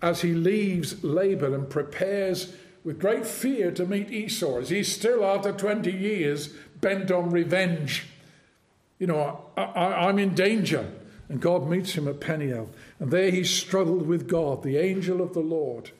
as 0.00 0.22
he 0.22 0.32
leaves 0.32 1.04
Laban 1.04 1.54
and 1.54 1.68
prepares 1.68 2.56
with 2.84 3.00
great 3.00 3.26
fear 3.26 3.70
to 3.72 3.86
meet 3.86 4.10
Esau, 4.10 4.58
as 4.58 4.70
he's 4.70 4.92
still, 4.92 5.24
after 5.24 5.52
20 5.52 5.90
years, 5.90 6.48
bent 6.80 7.10
on 7.10 7.30
revenge. 7.30 8.06
You 8.98 9.06
know, 9.06 9.46
I, 9.56 10.08
am 10.08 10.18
in 10.18 10.34
danger. 10.34 10.90
And 11.28 11.40
God 11.40 11.66
meets 11.66 11.92
him 11.92 12.08
at 12.08 12.20
Peniel. 12.20 12.68
And 12.98 13.10
there 13.10 13.30
he 13.30 13.44
struggled 13.44 14.06
with 14.06 14.28
God, 14.28 14.62
the 14.62 14.76
angel 14.76 15.22
of 15.22 15.32
the 15.32 15.40
Lord, 15.40 15.90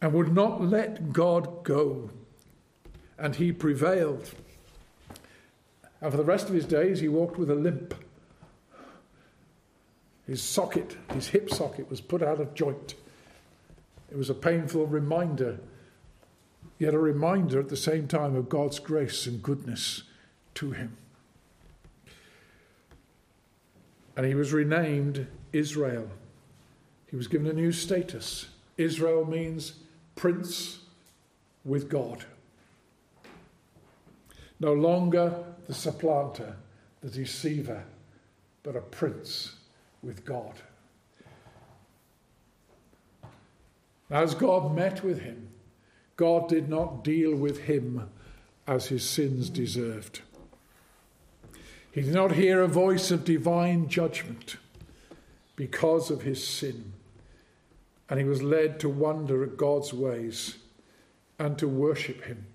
and 0.00 0.12
would 0.14 0.32
not 0.32 0.62
let 0.62 1.12
God 1.12 1.64
go. 1.64 2.10
And 3.18 3.36
he 3.36 3.52
prevailed. 3.52 4.30
And 6.00 6.10
for 6.10 6.16
the 6.16 6.24
rest 6.24 6.48
of 6.48 6.54
his 6.54 6.64
days, 6.64 7.00
he 7.00 7.08
walked 7.08 7.38
with 7.38 7.50
a 7.50 7.54
limp. 7.54 7.94
His 10.26 10.42
socket, 10.42 10.96
his 11.12 11.28
hip 11.28 11.50
socket, 11.50 11.90
was 11.90 12.00
put 12.00 12.22
out 12.22 12.40
of 12.40 12.54
joint. 12.54 12.94
It 14.14 14.16
was 14.16 14.30
a 14.30 14.34
painful 14.34 14.86
reminder, 14.86 15.58
yet 16.78 16.94
a 16.94 16.98
reminder 16.98 17.58
at 17.58 17.68
the 17.68 17.76
same 17.76 18.08
time 18.08 18.34
of 18.36 18.48
God's 18.48 18.78
grace 18.78 19.26
and 19.26 19.42
goodness 19.42 20.04
to 20.54 20.70
him 20.70 20.96
and 24.16 24.26
he 24.26 24.34
was 24.34 24.52
renamed 24.52 25.26
Israel. 25.52 26.08
He 27.06 27.16
was 27.16 27.28
given 27.28 27.46
a 27.46 27.52
new 27.52 27.72
status. 27.72 28.48
Israel 28.76 29.24
means 29.24 29.74
prince 30.16 30.80
with 31.64 31.88
God. 31.88 32.24
No 34.60 34.72
longer 34.72 35.44
the 35.66 35.74
supplanter, 35.74 36.54
the 37.02 37.10
deceiver, 37.10 37.82
but 38.62 38.76
a 38.76 38.80
prince 38.80 39.56
with 40.02 40.24
God. 40.24 40.54
As 44.10 44.34
God 44.34 44.74
met 44.74 45.02
with 45.02 45.20
him, 45.20 45.48
God 46.16 46.48
did 46.48 46.68
not 46.68 47.02
deal 47.02 47.34
with 47.34 47.62
him 47.62 48.08
as 48.66 48.86
his 48.86 49.08
sins 49.08 49.50
deserved. 49.50 50.20
He 51.90 52.02
did 52.02 52.14
not 52.14 52.32
hear 52.32 52.62
a 52.62 52.68
voice 52.68 53.10
of 53.10 53.24
divine 53.24 53.88
judgment 53.88 54.56
because 55.56 56.10
of 56.10 56.22
his 56.22 56.46
sin, 56.46 56.92
and 58.08 58.18
he 58.18 58.24
was 58.24 58.42
led 58.42 58.80
to 58.80 58.88
wonder 58.88 59.42
at 59.42 59.56
God's 59.56 59.92
ways 59.92 60.58
and 61.38 61.58
to 61.58 61.68
worship 61.68 62.24
him. 62.24 62.46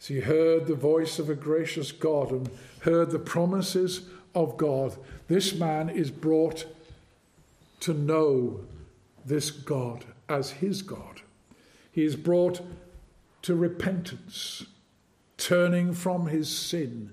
As 0.00 0.06
he 0.06 0.20
heard 0.20 0.66
the 0.66 0.74
voice 0.74 1.18
of 1.18 1.28
a 1.28 1.34
gracious 1.34 1.92
God 1.92 2.30
and 2.30 2.50
heard 2.80 3.10
the 3.10 3.18
promises 3.18 4.08
of 4.34 4.56
God, 4.56 4.96
this 5.28 5.54
man 5.54 5.90
is 5.90 6.10
brought 6.10 6.64
to 7.80 7.92
know 7.92 8.60
this 9.24 9.50
God 9.50 10.04
as 10.28 10.50
his 10.50 10.82
God. 10.82 11.22
He 11.92 12.04
is 12.04 12.16
brought 12.16 12.60
to 13.42 13.54
repentance, 13.54 14.66
turning 15.36 15.92
from 15.92 16.26
his 16.26 16.54
sin 16.54 17.12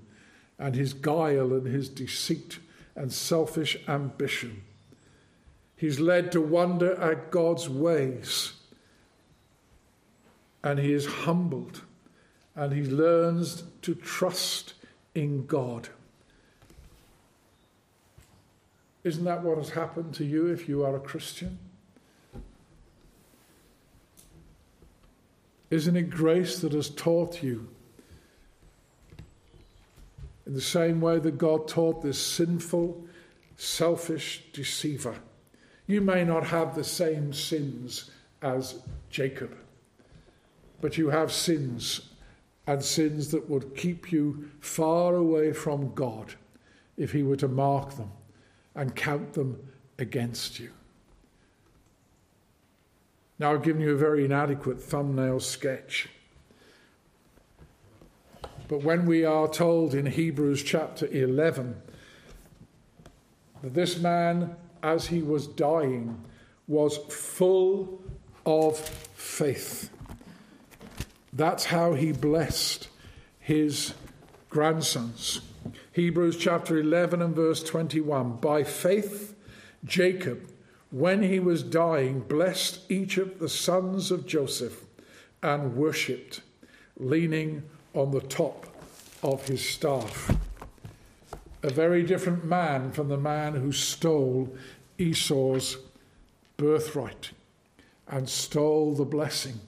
and 0.60 0.76
his 0.76 0.94
guile 0.94 1.54
and 1.54 1.66
his 1.66 1.90
deceit 1.90 2.60
and 2.96 3.12
selfish 3.12 3.78
ambition. 3.88 4.64
He's 5.76 6.00
led 6.00 6.32
to 6.32 6.42
wonder 6.42 7.00
at 7.00 7.32
God's 7.32 7.70
ways 7.70 8.54
and 10.64 10.80
he 10.80 10.92
is 10.92 11.06
humbled 11.06 11.82
and 12.56 12.74
he 12.74 12.84
learns 12.84 13.64
to 13.84 13.94
trust 13.94 14.74
in 15.14 15.46
God. 15.46 15.90
Isn't 19.04 19.24
that 19.24 19.44
what 19.44 19.58
has 19.58 19.70
happened 19.70 20.14
to 20.16 20.26
you 20.26 20.48
if 20.48 20.68
you 20.68 20.84
are 20.84 20.96
a 20.96 21.00
Christian? 21.00 21.60
Isn't 25.70 25.98
it 25.98 26.10
grace 26.10 26.60
that 26.60 26.74
has 26.74 26.90
taught 26.90 27.44
you? 27.44 27.68
In 30.46 30.54
the 30.54 30.62
same 30.62 31.02
way 31.02 31.20
that 31.20 31.38
God 31.38 31.68
taught 31.68 32.02
this 32.02 32.20
sinful, 32.20 33.06
selfish 33.58 34.44
deceiver. 34.54 35.16
You 35.88 36.00
may 36.02 36.24
not 36.24 36.48
have 36.48 36.74
the 36.74 36.86
same 36.86 37.34
sins 37.34 38.12
as 38.42 38.80
Jacob, 39.10 39.58
but 40.80 40.98
you 40.98 41.10
have 41.10 41.32
sins 41.32 42.14
and 42.66 42.84
sins 42.84 43.32
that 43.32 43.50
would 43.50 43.76
keep 43.76 44.12
you 44.12 44.50
far 44.60 45.16
away 45.16 45.52
from 45.52 45.94
God 45.94 46.36
if 46.98 47.12
He 47.12 47.24
were 47.24 47.38
to 47.38 47.48
mark 47.48 47.96
them 47.96 48.12
and 48.76 48.96
count 48.96 49.34
them 49.34 49.68
against 49.98 50.60
you. 50.60 50.72
Now, 53.40 53.54
I've 53.54 53.64
given 53.64 53.82
you 53.82 53.92
a 53.92 53.98
very 53.98 54.26
inadequate 54.26 54.82
thumbnail 54.82 55.40
sketch. 55.40 56.10
But 58.68 58.84
when 58.84 59.06
we 59.06 59.24
are 59.24 59.48
told 59.48 59.94
in 59.94 60.08
Hebrews 60.08 60.64
chapter 60.64 61.08
11 61.08 61.82
that 63.62 63.74
this 63.74 63.98
man, 64.00 64.56
as 64.82 65.08
he 65.08 65.22
was 65.22 65.48
dying, 65.48 66.24
was 66.68 66.98
full 66.98 68.02
of 68.46 68.78
faith, 68.78 69.90
that's 71.32 71.66
how 71.66 71.94
he 71.94 72.12
blessed 72.12 72.90
his 73.40 73.94
grandsons. 74.50 75.42
Hebrews 75.92 76.38
chapter 76.38 76.78
11 76.78 77.22
and 77.22 77.36
verse 77.36 77.64
21. 77.64 78.38
By 78.38 78.64
faith, 78.64 79.36
Jacob 79.86 80.50
when 80.92 81.24
he 81.24 81.40
was 81.40 81.64
dying, 81.64 82.22
blessed 82.22 82.80
each 82.90 83.18
of 83.18 83.40
the 83.40 83.50
sons 83.50 84.12
of 84.12 84.26
Joseph 84.26 84.86
and 85.44 85.76
worshipped, 85.76 86.42
leaning 86.98 87.64
on 87.94 88.12
the 88.12 88.22
top 88.22 88.68
of 89.22 89.48
his 89.48 89.68
staff. 89.68 90.36
A 91.64 91.70
very 91.70 92.04
different 92.04 92.46
man 92.46 92.92
from 92.92 93.10
the 93.10 93.18
man 93.18 93.56
who 93.56 93.72
stole 93.72 94.56
Esau's 94.98 95.78
birthright 96.56 97.32
and 98.08 98.30
stole 98.30 98.94
the 98.94 99.06
blessing 99.06 99.60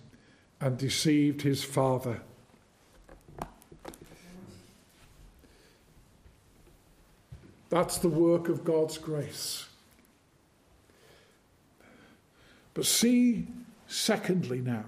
and 0.61 0.77
deceived 0.77 1.41
his 1.41 1.63
father. 1.63 2.21
That's 7.69 7.97
the 7.97 8.09
work 8.09 8.49
of 8.49 8.63
God's 8.63 8.97
grace. 8.97 9.68
But 12.73 12.85
see, 12.85 13.47
secondly, 13.87 14.61
now, 14.61 14.85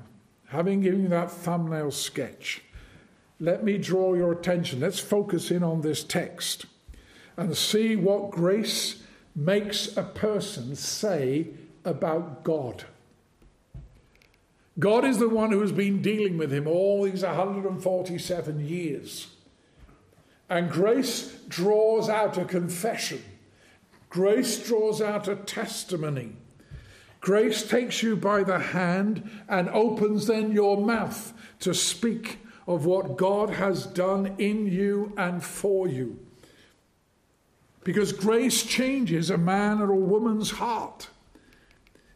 having 0.48 0.82
given 0.82 1.04
you 1.04 1.10
that 1.10 1.32
thumbnail 1.32 1.92
sketch, 1.92 2.62
let 3.40 3.64
me 3.64 3.78
draw 3.78 4.14
your 4.14 4.32
attention. 4.32 4.80
Let's 4.80 5.00
focus 5.00 5.50
in 5.50 5.64
on 5.64 5.82
this 5.82 6.04
text 6.04 6.66
and 7.38 7.58
see 7.58 7.96
what 7.96 8.32
grace 8.32 9.02
makes 9.36 9.96
a 9.98 10.04
person 10.04 10.76
say 10.76 11.48
about 11.84 12.44
God. 12.44 12.86
God 14.80 15.06
is 15.06 15.18
the 15.18 15.30
one 15.30 15.52
who 15.52 15.62
has 15.62 15.72
been 15.72 16.02
dealing 16.02 16.38
with 16.38 16.54
him 16.54 16.68
all 16.68 17.04
these 17.04 17.24
147 17.24 18.68
years. 18.68 19.28
And 20.50 20.70
grace 20.70 21.34
draws 21.48 22.10
out 22.10 22.38
a 22.38 22.46
confession, 22.46 23.24
grace 24.10 24.66
draws 24.66 25.02
out 25.02 25.28
a 25.28 25.36
testimony. 25.36 26.36
Grace 27.22 27.68
takes 27.68 28.02
you 28.02 28.16
by 28.16 28.44
the 28.44 28.58
hand 28.60 29.30
and 29.48 29.70
opens 29.70 30.26
then 30.26 30.52
your 30.52 30.84
mouth 30.84 31.34
to 31.60 31.74
speak 31.74 32.40
of 32.68 32.86
what 32.86 33.16
God 33.16 33.52
has 33.52 33.86
done 33.86 34.36
in 34.40 34.66
you 34.66 35.14
and 35.18 35.44
for 35.44 35.88
you. 35.88 36.20
Because 37.84 38.12
grace 38.12 38.64
changes 38.64 39.30
a 39.30 39.38
man 39.38 39.82
or 39.82 39.92
a 39.92 39.96
woman's 39.96 40.52
heart. 40.52 41.10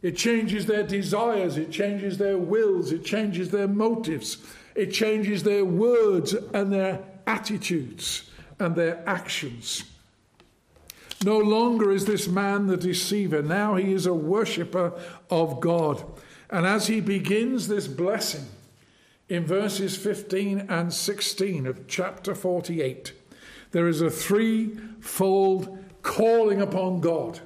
It 0.02 0.16
changes 0.16 0.66
their 0.66 0.82
desires, 0.82 1.56
it 1.56 1.70
changes 1.70 2.18
their 2.18 2.38
wills, 2.38 2.92
it 2.92 3.04
changes 3.04 3.50
their 3.50 3.66
motives, 3.66 4.38
it 4.74 4.92
changes 4.92 5.42
their 5.42 5.64
words 5.64 6.34
and 6.34 6.72
their 6.72 7.02
attitudes 7.26 8.30
and 8.58 8.74
their 8.74 9.02
actions. 9.08 9.84
No 11.24 11.38
longer 11.38 11.90
is 11.90 12.04
this 12.04 12.28
man 12.28 12.66
the 12.66 12.76
deceiver. 12.76 13.42
Now 13.42 13.76
he 13.76 13.92
is 13.92 14.06
a 14.06 14.14
worshipper 14.14 14.92
of 15.30 15.60
God. 15.60 16.04
And 16.50 16.66
as 16.66 16.86
he 16.86 17.00
begins 17.00 17.68
this 17.68 17.88
blessing 17.88 18.46
in 19.28 19.46
verses 19.46 19.96
15 19.96 20.66
and 20.68 20.92
16 20.92 21.66
of 21.66 21.86
chapter 21.86 22.34
48, 22.34 23.12
there 23.72 23.88
is 23.88 24.00
a 24.00 24.10
threefold 24.10 25.84
calling 26.02 26.60
upon 26.60 27.00
God. 27.00 27.40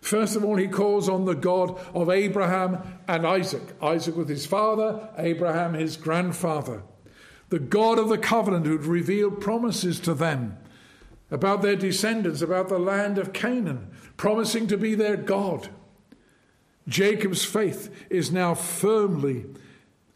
First 0.00 0.36
of 0.36 0.44
all, 0.44 0.56
he 0.56 0.68
calls 0.68 1.08
on 1.08 1.24
the 1.24 1.34
God 1.34 1.80
of 1.94 2.10
Abraham 2.10 2.78
and 3.08 3.26
Isaac. 3.26 3.62
Isaac 3.82 4.16
with 4.16 4.28
his 4.28 4.46
father, 4.46 5.08
Abraham 5.16 5.74
his 5.74 5.96
grandfather. 5.96 6.82
The 7.48 7.58
God 7.58 7.98
of 7.98 8.08
the 8.08 8.18
covenant 8.18 8.66
who'd 8.66 8.84
revealed 8.84 9.40
promises 9.40 9.98
to 10.00 10.14
them 10.14 10.58
about 11.30 11.62
their 11.62 11.76
descendants, 11.76 12.42
about 12.42 12.68
the 12.68 12.78
land 12.78 13.18
of 13.18 13.32
Canaan, 13.32 13.90
promising 14.16 14.66
to 14.68 14.76
be 14.76 14.94
their 14.94 15.16
God. 15.16 15.68
Jacob's 16.88 17.44
faith 17.44 18.06
is 18.10 18.30
now 18.30 18.54
firmly 18.54 19.46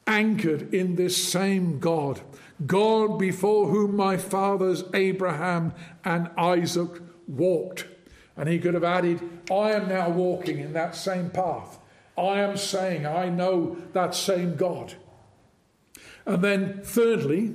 anchored 0.07 0.73
in 0.73 0.97
this 0.97 1.17
same 1.17 1.79
God, 1.79 2.21
God 2.67 3.19
before 3.19 3.69
whom 3.69 3.97
my 3.97 4.17
fathers 4.17 4.85
Abraham 4.95 5.73
and 6.05 6.31
Isaac 6.37 7.01
walked. 7.27 7.87
And 8.37 8.49
he 8.49 8.59
could 8.59 8.75
have 8.75 8.85
added, 8.85 9.21
I 9.51 9.73
am 9.73 9.89
now 9.89 10.09
walking 10.11 10.59
in 10.59 10.73
that 10.73 10.95
same 10.95 11.31
path. 11.31 11.79
I 12.17 12.41
am 12.41 12.57
saying, 12.57 13.07
I 13.07 13.29
know 13.29 13.77
that 13.93 14.15
same 14.15 14.57
God. 14.57 14.95
And 16.27 16.43
then, 16.43 16.81
thirdly, 16.83 17.55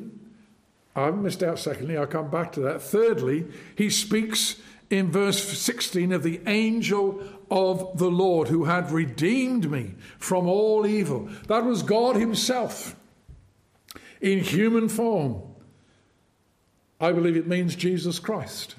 I 0.96 1.06
have 1.06 1.18
missed 1.18 1.44
out 1.44 1.60
secondly, 1.60 1.98
I'll 1.98 2.08
come 2.08 2.30
back 2.30 2.54
to 2.54 2.62
that. 2.62 2.82
Thirdly, 2.82 3.46
he 3.76 3.90
speaks 3.90 4.56
in 4.90 5.12
verse 5.12 5.44
16 5.44 6.12
of 6.12 6.24
the 6.24 6.40
angel 6.48 7.22
of 7.50 7.98
the 7.98 8.10
Lord 8.10 8.48
who 8.48 8.66
had 8.66 8.92
redeemed 8.92 9.70
me 9.70 9.96
from 10.18 10.48
all 10.48 10.86
evil. 10.86 11.30
That 11.48 11.66
was 11.66 11.84
God 11.84 12.16
Himself 12.16 12.96
in 14.22 14.40
human 14.40 14.90
form. 14.90 15.42
I 17.00 17.12
believe 17.12 17.36
it 17.36 17.48
means 17.48 17.76
Jesus 17.76 18.20
Christ 18.20 18.76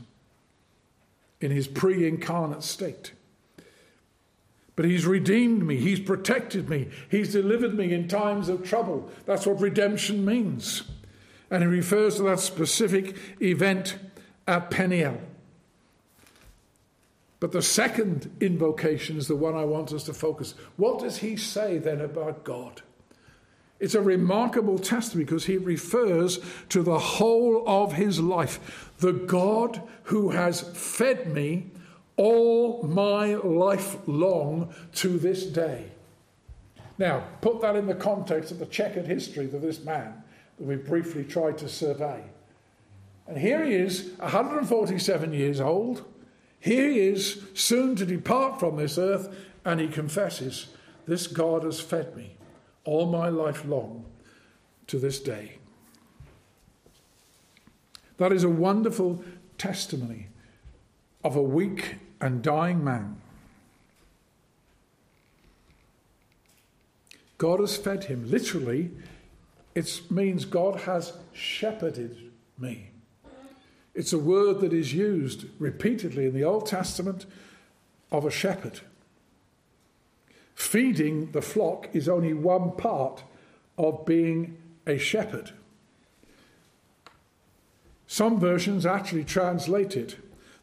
in 1.40 1.50
His 1.50 1.68
pre 1.68 2.06
incarnate 2.06 2.62
state. 2.62 3.12
But 4.74 4.86
He's 4.86 5.06
redeemed 5.06 5.66
me, 5.66 5.76
He's 5.76 6.00
protected 6.00 6.68
me, 6.68 6.88
He's 7.10 7.32
delivered 7.32 7.74
me 7.74 7.92
in 7.92 8.08
times 8.08 8.48
of 8.48 8.64
trouble. 8.64 9.10
That's 9.26 9.46
what 9.46 9.60
redemption 9.60 10.24
means. 10.24 10.82
And 11.50 11.62
he 11.62 11.68
refers 11.68 12.16
to 12.16 12.22
that 12.24 12.40
specific 12.40 13.16
event 13.40 13.98
at 14.46 14.70
Peniel. 14.70 15.20
But 17.38 17.52
the 17.52 17.62
second 17.62 18.34
invocation 18.40 19.16
is 19.16 19.28
the 19.28 19.36
one 19.36 19.54
I 19.54 19.64
want 19.64 19.92
us 19.92 20.04
to 20.04 20.14
focus. 20.14 20.54
What 20.76 21.00
does 21.00 21.18
he 21.18 21.36
say 21.36 21.78
then 21.78 22.00
about 22.00 22.44
God? 22.44 22.82
It's 23.78 23.94
a 23.94 24.00
remarkable 24.00 24.78
testimony 24.78 25.26
because 25.26 25.44
he 25.44 25.58
refers 25.58 26.40
to 26.70 26.82
the 26.82 26.98
whole 26.98 27.62
of 27.66 27.92
his 27.92 28.20
life. 28.20 28.94
The 28.98 29.12
God 29.12 29.82
who 30.04 30.30
has 30.30 30.62
fed 30.62 31.32
me 31.32 31.70
all 32.16 32.82
my 32.84 33.34
life 33.34 33.96
long 34.06 34.74
to 34.94 35.18
this 35.18 35.44
day. 35.44 35.90
Now, 36.96 37.24
put 37.42 37.60
that 37.60 37.76
in 37.76 37.86
the 37.86 37.94
context 37.94 38.50
of 38.50 38.58
the 38.58 38.66
checkered 38.66 39.06
history 39.06 39.44
of 39.44 39.60
this 39.60 39.84
man 39.84 40.22
that 40.58 40.66
we 40.66 40.76
briefly 40.76 41.24
tried 41.24 41.58
to 41.58 41.68
survey. 41.68 42.22
And 43.26 43.38
here 43.38 43.64
he 43.64 43.74
is, 43.74 44.10
147 44.18 45.32
years 45.32 45.60
old. 45.60 46.04
Here 46.60 46.88
he 46.90 47.00
is, 47.00 47.42
soon 47.54 47.96
to 47.96 48.06
depart 48.06 48.60
from 48.60 48.76
this 48.76 48.98
earth, 48.98 49.34
and 49.64 49.80
he 49.80 49.88
confesses, 49.88 50.68
This 51.06 51.26
God 51.26 51.64
has 51.64 51.80
fed 51.80 52.16
me 52.16 52.36
all 52.84 53.06
my 53.06 53.28
life 53.28 53.64
long 53.64 54.04
to 54.86 54.98
this 54.98 55.18
day. 55.18 55.58
That 58.18 58.32
is 58.32 58.44
a 58.44 58.48
wonderful 58.48 59.22
testimony 59.58 60.28
of 61.22 61.36
a 61.36 61.42
weak 61.42 61.96
and 62.20 62.42
dying 62.42 62.82
man. 62.82 63.20
God 67.38 67.60
has 67.60 67.76
fed 67.76 68.04
him. 68.04 68.30
Literally, 68.30 68.90
it 69.76 70.00
means 70.10 70.46
God 70.46 70.80
has 70.80 71.12
shepherded 71.34 72.32
me. 72.58 72.92
It's 73.94 74.14
a 74.14 74.18
word 74.18 74.60
that 74.60 74.72
is 74.72 74.94
used 74.94 75.44
repeatedly 75.58 76.24
in 76.24 76.32
the 76.32 76.44
Old 76.44 76.64
Testament 76.64 77.26
of 78.10 78.24
a 78.24 78.30
shepherd. 78.30 78.80
Feeding 80.54 81.30
the 81.32 81.42
flock 81.42 81.90
is 81.92 82.08
only 82.08 82.32
one 82.32 82.72
part 82.72 83.22
of 83.76 84.06
being 84.06 84.56
a 84.86 84.96
shepherd. 84.96 85.50
Some 88.06 88.40
versions 88.40 88.86
actually 88.86 89.24
translate 89.24 89.94
it 89.94 90.16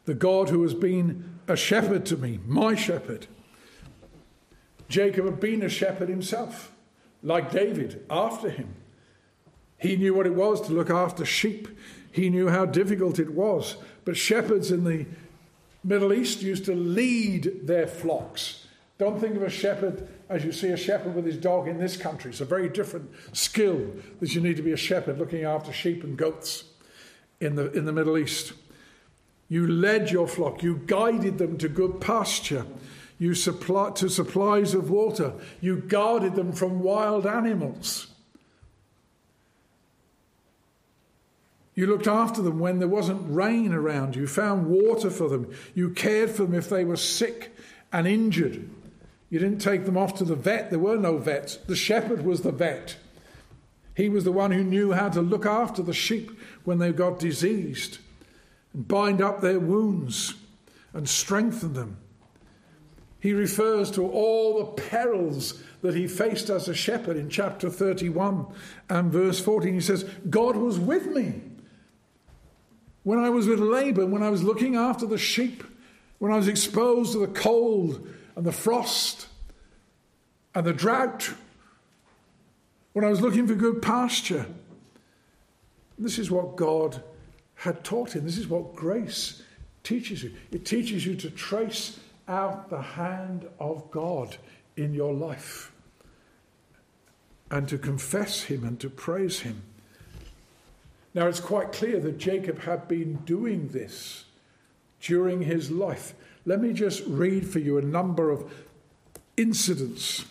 the 0.06 0.14
God 0.14 0.48
who 0.48 0.62
has 0.64 0.74
been 0.74 1.38
a 1.46 1.56
shepherd 1.56 2.04
to 2.06 2.16
me, 2.16 2.40
my 2.46 2.74
shepherd. 2.74 3.28
Jacob 4.88 5.24
had 5.24 5.38
been 5.38 5.62
a 5.62 5.68
shepherd 5.68 6.08
himself, 6.08 6.72
like 7.22 7.52
David 7.52 8.04
after 8.10 8.50
him. 8.50 8.74
He 9.84 9.96
knew 9.96 10.14
what 10.14 10.26
it 10.26 10.34
was 10.34 10.62
to 10.62 10.72
look 10.72 10.88
after 10.88 11.26
sheep. 11.26 11.68
He 12.10 12.30
knew 12.30 12.48
how 12.48 12.64
difficult 12.64 13.18
it 13.18 13.34
was. 13.34 13.76
But 14.06 14.16
shepherds 14.16 14.70
in 14.70 14.84
the 14.84 15.04
Middle 15.84 16.14
East 16.14 16.40
used 16.40 16.64
to 16.64 16.74
lead 16.74 17.66
their 17.66 17.86
flocks. 17.86 18.66
Don't 18.96 19.20
think 19.20 19.36
of 19.36 19.42
a 19.42 19.50
shepherd 19.50 20.08
as 20.30 20.42
you 20.42 20.52
see 20.52 20.68
a 20.68 20.76
shepherd 20.78 21.14
with 21.14 21.26
his 21.26 21.36
dog 21.36 21.68
in 21.68 21.76
this 21.76 21.98
country. 21.98 22.30
It's 22.30 22.40
a 22.40 22.46
very 22.46 22.70
different 22.70 23.10
skill 23.34 23.90
that 24.20 24.34
you 24.34 24.40
need 24.40 24.56
to 24.56 24.62
be 24.62 24.72
a 24.72 24.76
shepherd 24.76 25.18
looking 25.18 25.44
after 25.44 25.70
sheep 25.70 26.02
and 26.02 26.16
goats 26.16 26.64
in 27.42 27.56
the, 27.56 27.70
in 27.72 27.84
the 27.84 27.92
Middle 27.92 28.16
East. 28.16 28.54
You 29.50 29.66
led 29.66 30.10
your 30.10 30.26
flock, 30.26 30.62
you 30.62 30.80
guided 30.86 31.36
them 31.36 31.58
to 31.58 31.68
good 31.68 32.00
pasture, 32.00 32.64
you 33.18 33.34
supply, 33.34 33.90
to 33.90 34.08
supplies 34.08 34.72
of 34.72 34.88
water, 34.88 35.34
you 35.60 35.76
guarded 35.76 36.36
them 36.36 36.52
from 36.52 36.80
wild 36.80 37.26
animals. 37.26 38.13
You 41.74 41.86
looked 41.86 42.06
after 42.06 42.40
them 42.40 42.60
when 42.60 42.78
there 42.78 42.88
wasn't 42.88 43.34
rain 43.34 43.72
around. 43.72 44.14
You 44.14 44.26
found 44.26 44.66
water 44.66 45.10
for 45.10 45.28
them. 45.28 45.52
You 45.74 45.90
cared 45.90 46.30
for 46.30 46.44
them 46.44 46.54
if 46.54 46.68
they 46.68 46.84
were 46.84 46.96
sick 46.96 47.54
and 47.92 48.06
injured. 48.06 48.68
You 49.28 49.40
didn't 49.40 49.58
take 49.58 49.84
them 49.84 49.96
off 49.96 50.14
to 50.16 50.24
the 50.24 50.36
vet. 50.36 50.70
There 50.70 50.78
were 50.78 50.96
no 50.96 51.18
vets. 51.18 51.56
The 51.56 51.74
shepherd 51.74 52.24
was 52.24 52.42
the 52.42 52.52
vet. 52.52 52.96
He 53.96 54.08
was 54.08 54.24
the 54.24 54.32
one 54.32 54.52
who 54.52 54.62
knew 54.62 54.92
how 54.92 55.08
to 55.08 55.20
look 55.20 55.46
after 55.46 55.82
the 55.82 55.92
sheep 55.92 56.30
when 56.64 56.78
they 56.78 56.92
got 56.92 57.18
diseased 57.18 57.98
and 58.72 58.86
bind 58.86 59.20
up 59.20 59.40
their 59.40 59.58
wounds 59.58 60.34
and 60.92 61.08
strengthen 61.08 61.72
them. 61.72 61.96
He 63.18 63.32
refers 63.32 63.90
to 63.92 64.06
all 64.06 64.58
the 64.58 64.82
perils 64.82 65.62
that 65.82 65.94
he 65.94 66.06
faced 66.06 66.50
as 66.50 66.68
a 66.68 66.74
shepherd 66.74 67.16
in 67.16 67.30
chapter 67.30 67.70
31 67.70 68.46
and 68.88 69.10
verse 69.10 69.40
14. 69.40 69.74
He 69.74 69.80
says, 69.80 70.04
God 70.28 70.56
was 70.56 70.78
with 70.78 71.06
me 71.06 71.40
when 73.04 73.18
I 73.18 73.30
was 73.30 73.46
with 73.46 73.60
Laban, 73.60 74.10
when 74.10 74.22
I 74.22 74.30
was 74.30 74.42
looking 74.42 74.76
after 74.76 75.06
the 75.06 75.18
sheep, 75.18 75.62
when 76.18 76.32
I 76.32 76.36
was 76.36 76.48
exposed 76.48 77.12
to 77.12 77.18
the 77.18 77.28
cold 77.28 78.06
and 78.34 78.44
the 78.44 78.52
frost 78.52 79.28
and 80.54 80.66
the 80.66 80.72
drought, 80.72 81.32
when 82.92 83.04
I 83.04 83.08
was 83.08 83.20
looking 83.20 83.46
for 83.46 83.54
good 83.54 83.80
pasture. 83.80 84.46
This 85.98 86.18
is 86.18 86.30
what 86.30 86.56
God 86.56 87.02
had 87.54 87.84
taught 87.84 88.16
him. 88.16 88.24
This 88.24 88.38
is 88.38 88.48
what 88.48 88.74
grace 88.74 89.42
teaches 89.84 90.24
you. 90.24 90.32
It 90.50 90.64
teaches 90.64 91.06
you 91.06 91.14
to 91.16 91.30
trace 91.30 92.00
out 92.26 92.70
the 92.70 92.80
hand 92.80 93.46
of 93.60 93.90
God 93.90 94.36
in 94.76 94.94
your 94.94 95.12
life 95.12 95.72
and 97.50 97.68
to 97.68 97.78
confess 97.78 98.42
Him 98.42 98.64
and 98.64 98.80
to 98.80 98.90
praise 98.90 99.40
Him. 99.40 99.62
Now, 101.14 101.28
it's 101.28 101.40
quite 101.40 101.72
clear 101.72 102.00
that 102.00 102.18
Jacob 102.18 102.60
had 102.60 102.88
been 102.88 103.14
doing 103.24 103.68
this 103.68 104.24
during 105.00 105.42
his 105.42 105.70
life. 105.70 106.14
Let 106.44 106.60
me 106.60 106.72
just 106.72 107.04
read 107.06 107.48
for 107.48 107.60
you 107.60 107.78
a 107.78 107.82
number 107.82 108.30
of 108.30 108.52
incidents 109.36 110.24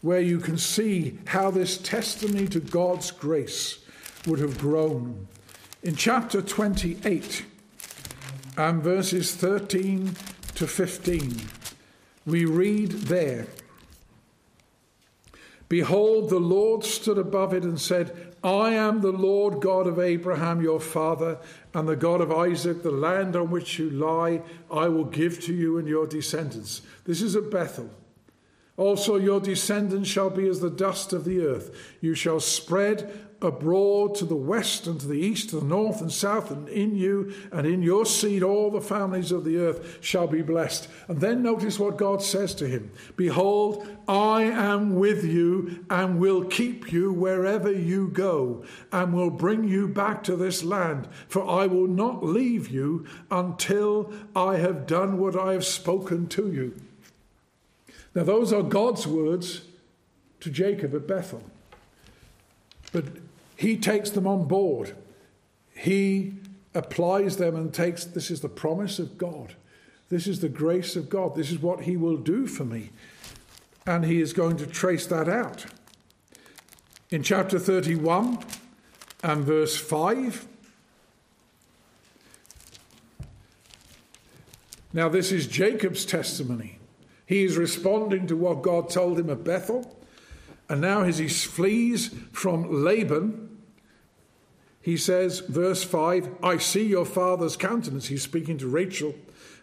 where 0.00 0.20
you 0.20 0.38
can 0.38 0.56
see 0.56 1.18
how 1.26 1.50
this 1.50 1.76
testimony 1.76 2.46
to 2.48 2.60
God's 2.60 3.10
grace 3.10 3.80
would 4.26 4.38
have 4.38 4.58
grown. 4.58 5.26
In 5.82 5.94
chapter 5.94 6.40
28 6.40 7.44
and 8.56 8.82
verses 8.82 9.34
13 9.34 10.16
to 10.54 10.66
15, 10.66 11.40
we 12.24 12.44
read 12.44 12.92
there 12.92 13.46
Behold, 15.68 16.30
the 16.30 16.38
Lord 16.38 16.82
stood 16.82 17.18
above 17.18 17.52
it 17.52 17.62
and 17.62 17.78
said, 17.78 18.27
I 18.42 18.70
am 18.70 19.00
the 19.00 19.12
Lord 19.12 19.60
God 19.60 19.86
of 19.86 19.98
Abraham 19.98 20.62
your 20.62 20.80
father, 20.80 21.38
and 21.74 21.88
the 21.88 21.96
God 21.96 22.20
of 22.20 22.30
Isaac, 22.30 22.82
the 22.82 22.90
land 22.90 23.34
on 23.36 23.50
which 23.50 23.78
you 23.78 23.90
lie, 23.90 24.42
I 24.70 24.88
will 24.88 25.04
give 25.04 25.40
to 25.44 25.54
you 25.54 25.78
and 25.78 25.88
your 25.88 26.06
descendants. 26.06 26.82
This 27.04 27.20
is 27.20 27.34
at 27.34 27.50
Bethel. 27.50 27.90
Also, 28.76 29.16
your 29.16 29.40
descendants 29.40 30.08
shall 30.08 30.30
be 30.30 30.46
as 30.46 30.60
the 30.60 30.70
dust 30.70 31.12
of 31.12 31.24
the 31.24 31.40
earth. 31.40 31.96
You 32.00 32.14
shall 32.14 32.38
spread 32.38 33.27
abroad 33.40 34.16
to 34.16 34.24
the 34.24 34.34
west 34.34 34.86
and 34.86 35.00
to 35.00 35.06
the 35.06 35.14
east, 35.14 35.50
to 35.50 35.60
the 35.60 35.64
north 35.66 36.00
and 36.00 36.12
south, 36.12 36.50
and 36.50 36.68
in 36.68 36.96
you 36.96 37.32
and 37.52 37.66
in 37.66 37.82
your 37.82 38.04
seed 38.04 38.42
all 38.42 38.70
the 38.70 38.80
families 38.80 39.30
of 39.30 39.44
the 39.44 39.58
earth 39.58 39.98
shall 40.00 40.26
be 40.26 40.42
blessed. 40.42 40.88
And 41.06 41.20
then 41.20 41.42
notice 41.42 41.78
what 41.78 41.96
God 41.96 42.22
says 42.22 42.54
to 42.56 42.66
him 42.66 42.90
Behold, 43.16 43.86
I 44.08 44.42
am 44.42 44.96
with 44.96 45.24
you 45.24 45.84
and 45.88 46.18
will 46.18 46.44
keep 46.44 46.92
you 46.92 47.12
wherever 47.12 47.70
you 47.70 48.08
go, 48.08 48.64
and 48.90 49.12
will 49.12 49.30
bring 49.30 49.64
you 49.64 49.86
back 49.86 50.22
to 50.24 50.36
this 50.36 50.64
land, 50.64 51.08
for 51.28 51.48
I 51.48 51.66
will 51.66 51.86
not 51.86 52.24
leave 52.24 52.68
you 52.68 53.06
until 53.30 54.12
I 54.34 54.56
have 54.56 54.86
done 54.86 55.18
what 55.18 55.38
I 55.38 55.52
have 55.52 55.64
spoken 55.64 56.26
to 56.28 56.50
you. 56.50 56.74
Now, 58.14 58.24
those 58.24 58.52
are 58.52 58.62
God's 58.62 59.06
words 59.06 59.62
to 60.40 60.50
Jacob 60.50 60.94
at 60.94 61.06
Bethel. 61.06 61.44
But 62.98 63.12
he 63.54 63.76
takes 63.76 64.10
them 64.10 64.26
on 64.26 64.48
board. 64.48 64.96
He 65.72 66.34
applies 66.74 67.36
them 67.36 67.54
and 67.54 67.72
takes 67.72 68.04
this 68.04 68.28
is 68.28 68.40
the 68.40 68.48
promise 68.48 68.98
of 68.98 69.16
God. 69.16 69.54
This 70.08 70.26
is 70.26 70.40
the 70.40 70.48
grace 70.48 70.96
of 70.96 71.08
God. 71.08 71.36
This 71.36 71.52
is 71.52 71.60
what 71.60 71.82
he 71.82 71.96
will 71.96 72.16
do 72.16 72.48
for 72.48 72.64
me. 72.64 72.90
And 73.86 74.04
he 74.04 74.20
is 74.20 74.32
going 74.32 74.56
to 74.56 74.66
trace 74.66 75.06
that 75.06 75.28
out. 75.28 75.66
In 77.10 77.22
chapter 77.22 77.60
31 77.60 78.40
and 79.22 79.44
verse 79.44 79.76
5, 79.76 80.48
now 84.92 85.08
this 85.08 85.30
is 85.30 85.46
Jacob's 85.46 86.04
testimony. 86.04 86.80
He 87.26 87.44
is 87.44 87.56
responding 87.56 88.26
to 88.26 88.36
what 88.36 88.62
God 88.62 88.90
told 88.90 89.20
him 89.20 89.30
at 89.30 89.44
Bethel. 89.44 89.97
And 90.68 90.80
now, 90.80 91.02
as 91.02 91.18
he 91.18 91.28
flees 91.28 92.14
from 92.32 92.84
Laban, 92.84 93.48
he 94.80 94.96
says, 94.96 95.40
verse 95.40 95.82
5 95.82 96.36
I 96.42 96.58
see 96.58 96.86
your 96.86 97.04
father's 97.04 97.56
countenance. 97.56 98.06
He's 98.06 98.22
speaking 98.22 98.58
to 98.58 98.68
Rachel 98.68 99.14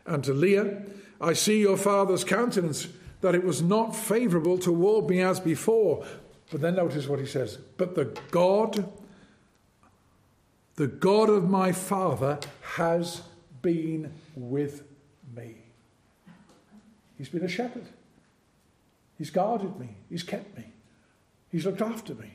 and 0.06 0.24
to 0.24 0.34
Leah. 0.34 0.84
I 1.22 1.34
see 1.34 1.60
your 1.60 1.78
father's 1.78 2.24
countenance, 2.24 2.88
that 3.22 3.36
it 3.36 3.44
was 3.44 3.62
not 3.62 3.96
favorable 3.96 4.58
toward 4.58 5.10
me 5.10 5.22
as 5.22 5.40
before. 5.40 6.06
But 6.52 6.62
then 6.62 6.76
notice 6.76 7.08
what 7.08 7.20
he 7.20 7.26
says 7.26 7.58
But 7.78 7.96
the 7.96 8.18
God 8.32 8.92
The 10.76 10.88
God 10.88 11.30
of 11.30 11.50
my 11.50 11.72
father 11.72 12.40
has 12.76 13.22
been 13.62 14.12
with 14.36 14.84
me. 15.36 15.56
He's 17.18 17.30
been 17.30 17.44
a 17.44 17.50
shepherd. 17.50 17.86
He's 19.18 19.30
guarded 19.30 19.80
me. 19.80 19.96
He's 20.10 20.24
kept 20.24 20.58
me. 20.58 20.66
He's 21.56 21.66
looked 21.66 21.82
after 21.82 22.14
me. 22.16 22.32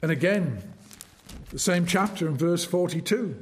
And 0.00 0.10
again, 0.10 0.62
the 1.50 1.58
same 1.58 1.84
chapter 1.84 2.26
in 2.26 2.38
verse 2.38 2.64
42. 2.64 3.36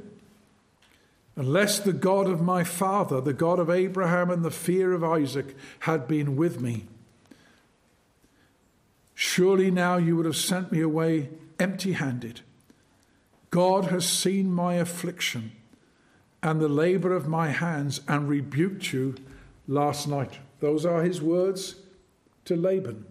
Unless 1.37 1.79
the 1.79 1.93
God 1.93 2.27
of 2.27 2.41
my 2.41 2.65
father, 2.65 3.21
the 3.21 3.31
God 3.31 3.59
of 3.59 3.69
Abraham 3.69 4.29
and 4.29 4.43
the 4.43 4.51
fear 4.51 4.91
of 4.91 5.05
Isaac, 5.05 5.55
had 5.79 6.05
been 6.05 6.35
with 6.35 6.59
me, 6.59 6.87
surely 9.13 9.71
now 9.71 9.95
you 9.95 10.17
would 10.17 10.25
have 10.25 10.35
sent 10.35 10.73
me 10.73 10.81
away 10.81 11.29
empty 11.57 11.93
handed. 11.93 12.41
God 13.51 13.85
has 13.85 14.05
seen 14.05 14.51
my 14.51 14.73
affliction 14.73 15.53
and 16.43 16.59
the 16.59 16.67
labor 16.67 17.15
of 17.15 17.29
my 17.29 17.51
hands 17.51 18.01
and 18.05 18.27
rebuked 18.27 18.91
you 18.91 19.15
last 19.65 20.09
night. 20.09 20.39
Those 20.59 20.85
are 20.85 21.03
his 21.03 21.21
words 21.21 21.75
to 22.43 22.57
Laban. 22.57 23.05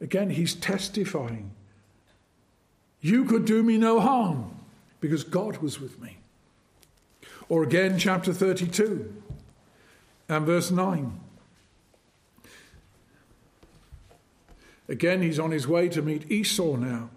Again, 0.00 0.30
he's 0.30 0.54
testifying. 0.54 1.50
You 3.00 3.24
could 3.24 3.44
do 3.44 3.62
me 3.62 3.78
no 3.78 4.00
harm 4.00 4.54
because 5.00 5.24
God 5.24 5.58
was 5.58 5.80
with 5.80 6.00
me. 6.00 6.18
Or 7.48 7.62
again, 7.62 7.98
chapter 7.98 8.32
32 8.32 9.12
and 10.28 10.46
verse 10.46 10.70
9. 10.70 11.20
Again, 14.88 15.22
he's 15.22 15.38
on 15.38 15.50
his 15.50 15.68
way 15.68 15.88
to 15.88 16.02
meet 16.02 16.30
Esau 16.30 16.76
now. 16.76 17.10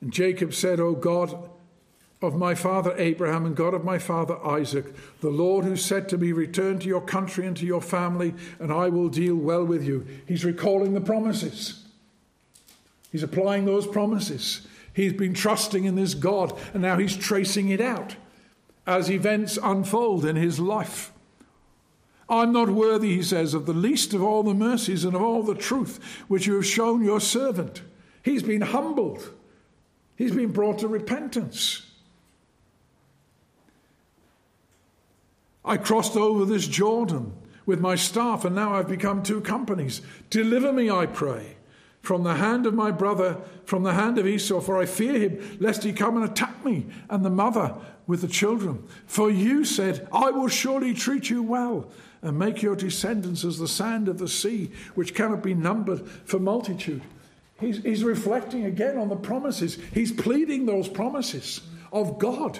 And 0.00 0.12
Jacob 0.12 0.52
said, 0.52 0.80
O 0.80 0.94
God 0.94 1.50
of 2.22 2.36
my 2.36 2.54
father 2.54 2.94
Abraham 2.96 3.44
and 3.44 3.56
God 3.56 3.74
of 3.74 3.84
my 3.84 3.98
father 3.98 4.38
Isaac, 4.44 4.86
the 5.20 5.30
Lord 5.30 5.64
who 5.64 5.76
said 5.76 6.08
to 6.08 6.18
me, 6.18 6.32
Return 6.32 6.78
to 6.78 6.86
your 6.86 7.00
country 7.00 7.46
and 7.46 7.56
to 7.56 7.66
your 7.66 7.82
family, 7.82 8.34
and 8.58 8.72
I 8.72 8.88
will 8.88 9.08
deal 9.08 9.36
well 9.36 9.64
with 9.64 9.84
you. 9.84 10.06
He's 10.26 10.44
recalling 10.44 10.94
the 10.94 11.00
promises. 11.00 11.84
He's 13.10 13.22
applying 13.22 13.64
those 13.64 13.86
promises. 13.86 14.66
He's 14.94 15.12
been 15.12 15.34
trusting 15.34 15.84
in 15.84 15.96
this 15.96 16.14
God, 16.14 16.58
and 16.72 16.82
now 16.82 16.98
he's 16.98 17.16
tracing 17.16 17.68
it 17.68 17.80
out 17.80 18.16
as 18.86 19.10
events 19.10 19.58
unfold 19.62 20.24
in 20.24 20.36
his 20.36 20.58
life. 20.58 21.12
I'm 22.28 22.52
not 22.52 22.70
worthy, 22.70 23.14
he 23.14 23.22
says, 23.22 23.52
of 23.52 23.66
the 23.66 23.74
least 23.74 24.14
of 24.14 24.22
all 24.22 24.42
the 24.42 24.54
mercies 24.54 25.04
and 25.04 25.14
of 25.14 25.22
all 25.22 25.42
the 25.42 25.54
truth 25.54 26.02
which 26.28 26.46
you 26.46 26.54
have 26.54 26.66
shown 26.66 27.04
your 27.04 27.20
servant. 27.20 27.82
He's 28.22 28.42
been 28.42 28.62
humbled, 28.62 29.30
he's 30.16 30.34
been 30.34 30.52
brought 30.52 30.78
to 30.80 30.88
repentance. 30.88 31.91
I 35.64 35.76
crossed 35.76 36.16
over 36.16 36.44
this 36.44 36.66
Jordan 36.66 37.32
with 37.66 37.80
my 37.80 37.94
staff, 37.94 38.44
and 38.44 38.54
now 38.54 38.74
I've 38.74 38.88
become 38.88 39.22
two 39.22 39.40
companies. 39.40 40.02
Deliver 40.30 40.72
me, 40.72 40.90
I 40.90 41.06
pray 41.06 41.56
from 42.02 42.24
the 42.24 42.34
hand 42.34 42.66
of 42.66 42.74
my 42.74 42.90
brother, 42.90 43.38
from 43.64 43.84
the 43.84 43.94
hand 43.94 44.18
of 44.18 44.26
Esau, 44.26 44.60
for 44.60 44.76
I 44.76 44.86
fear 44.86 45.18
him, 45.18 45.58
lest 45.60 45.84
he 45.84 45.92
come 45.92 46.16
and 46.16 46.28
attack 46.28 46.64
me 46.64 46.86
and 47.08 47.24
the 47.24 47.30
mother 47.30 47.74
with 48.08 48.20
the 48.20 48.28
children. 48.28 48.82
For 49.06 49.30
you 49.30 49.64
said, 49.64 50.08
I 50.12 50.30
will 50.30 50.48
surely 50.48 50.94
treat 50.94 51.30
you 51.30 51.42
well 51.42 51.88
and 52.20 52.38
make 52.38 52.60
your 52.60 52.74
descendants 52.74 53.44
as 53.44 53.58
the 53.58 53.68
sand 53.68 54.08
of 54.08 54.18
the 54.18 54.28
sea, 54.28 54.72
which 54.96 55.14
cannot 55.14 55.42
be 55.42 55.54
numbered 55.54 56.06
for 56.24 56.40
multitude. 56.40 57.02
He's, 57.60 57.80
he's 57.84 58.02
reflecting 58.02 58.64
again 58.64 58.98
on 58.98 59.08
the 59.08 59.16
promises. 59.16 59.78
He's 59.94 60.10
pleading 60.10 60.66
those 60.66 60.88
promises 60.88 61.60
of 61.92 62.18
God. 62.18 62.58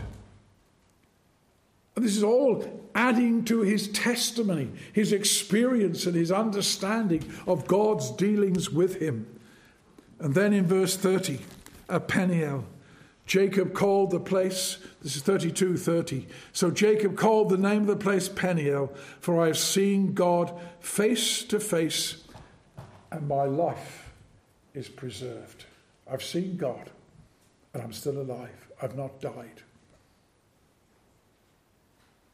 And 1.97 2.05
this 2.05 2.17
is 2.17 2.23
all 2.23 2.65
adding 2.95 3.45
to 3.45 3.63
his 3.63 3.89
testimony, 3.89 4.71
his 4.93 5.13
experience, 5.13 6.07
and 6.07 6.15
his 6.15 6.33
understanding 6.33 7.31
of 7.47 7.67
God's 7.67 8.11
dealings 8.11 8.71
with 8.71 8.97
him. 8.97 9.27
And 10.19 10.35
then 10.35 10.53
in 10.53 10.67
verse 10.67 10.97
30, 10.97 11.41
at 11.89 12.09
Peniel, 12.09 12.65
Jacob 13.27 13.73
called 13.73 14.11
the 14.11 14.21
place, 14.21 14.79
this 15.03 15.17
is 15.17 15.23
32 15.23 15.77
30. 15.77 16.27
So 16.53 16.71
Jacob 16.71 17.17
called 17.17 17.49
the 17.49 17.59
name 17.59 17.83
of 17.83 17.87
the 17.87 17.97
place 17.97 18.29
Peniel, 18.29 18.93
for 19.21 19.41
I 19.41 19.47
have 19.49 19.59
seen 19.59 20.13
God 20.13 20.53
face 20.81 21.45
to 21.45 21.61
face, 21.61 22.25
and 23.11 23.29
my 23.29 23.45
life 23.45 24.13
is 24.75 24.89
preserved. 24.89 25.67
I've 26.11 26.23
seen 26.23 26.57
God, 26.57 26.91
and 27.75 27.83
I'm 27.83 27.93
still 27.93 28.21
alive. 28.21 28.69
I've 28.81 28.97
not 28.97 29.21
died. 29.21 29.63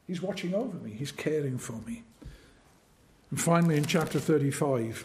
He's 0.09 0.23
watching 0.23 0.55
over 0.55 0.77
me, 0.79 0.91
He's 0.91 1.13
caring 1.13 1.59
for 1.59 1.75
me. 1.87 2.03
And 3.31 3.41
finally, 3.41 3.77
in 3.77 3.85
chapter 3.85 4.19
35 4.19 5.05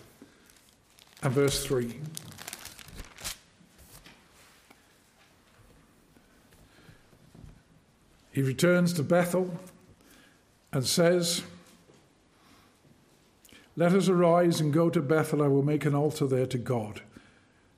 and 1.22 1.34
verse 1.34 1.64
3. 1.64 2.00
He 8.32 8.42
returns 8.42 8.94
to 8.94 9.04
Bethel 9.04 9.60
and 10.72 10.86
says, 10.86 11.44
Let 13.76 13.94
us 13.94 14.08
arise 14.08 14.60
and 14.60 14.74
go 14.74 14.90
to 14.90 15.02
Bethel. 15.02 15.44
I 15.44 15.48
will 15.48 15.64
make 15.64 15.86
an 15.86 15.94
altar 15.94 16.26
there 16.26 16.48
to 16.48 16.58
God, 16.58 17.02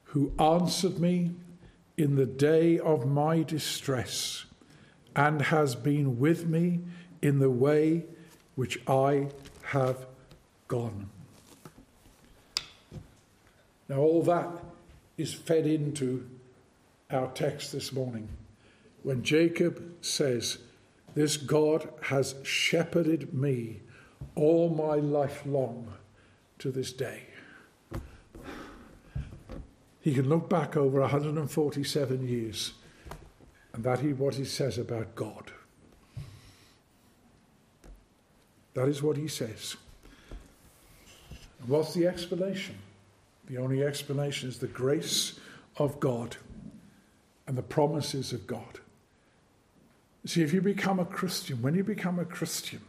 who 0.05 0.31
answered 0.39 0.99
me 0.99 1.31
in 1.97 2.15
the 2.15 2.25
day 2.25 2.79
of 2.79 3.05
my 3.05 3.41
distress 3.43 4.45
and 5.15 5.41
has 5.41 5.75
been 5.75 6.19
with 6.19 6.45
me 6.45 6.81
in 7.25 7.39
the 7.39 7.49
way 7.49 8.05
which 8.53 8.79
I 8.88 9.29
have 9.63 10.05
gone. 10.67 11.09
Now, 13.89 13.97
all 13.97 14.21
that 14.23 14.47
is 15.17 15.33
fed 15.33 15.65
into 15.65 16.29
our 17.09 17.31
text 17.31 17.71
this 17.71 17.91
morning. 17.91 18.29
When 19.01 19.23
Jacob 19.23 19.83
says, 20.01 20.59
This 21.15 21.35
God 21.35 21.89
has 22.03 22.35
shepherded 22.43 23.33
me 23.33 23.81
all 24.35 24.69
my 24.69 24.95
life 24.95 25.41
long 25.47 25.93
to 26.59 26.69
this 26.69 26.93
day. 26.93 27.23
He 29.99 30.13
can 30.13 30.29
look 30.29 30.47
back 30.47 30.77
over 30.77 31.01
147 31.01 32.27
years, 32.27 32.73
and 33.73 33.83
that 33.83 34.03
is 34.03 34.15
what 34.15 34.35
he 34.35 34.45
says 34.45 34.77
about 34.77 35.15
God. 35.15 35.51
That 38.75 38.88
is 38.88 39.01
what 39.01 39.17
he 39.17 39.27
says. 39.27 39.75
What's 41.65 41.93
the 41.93 42.05
explanation? 42.05 42.75
The 43.47 43.57
only 43.57 43.83
explanation 43.83 44.49
is 44.49 44.59
the 44.59 44.67
grace 44.67 45.39
of 45.77 45.99
God 45.99 46.35
and 47.47 47.57
the 47.57 47.63
promises 47.63 48.33
of 48.33 48.45
God. 48.45 48.79
See, 50.25 50.41
if 50.41 50.53
you 50.53 50.61
become 50.61 50.99
a 50.99 51.05
Christian, 51.05 51.61
when 51.61 51.75
you 51.75 51.83
become 51.83 52.19
a 52.19 52.25
Christian, 52.25 52.81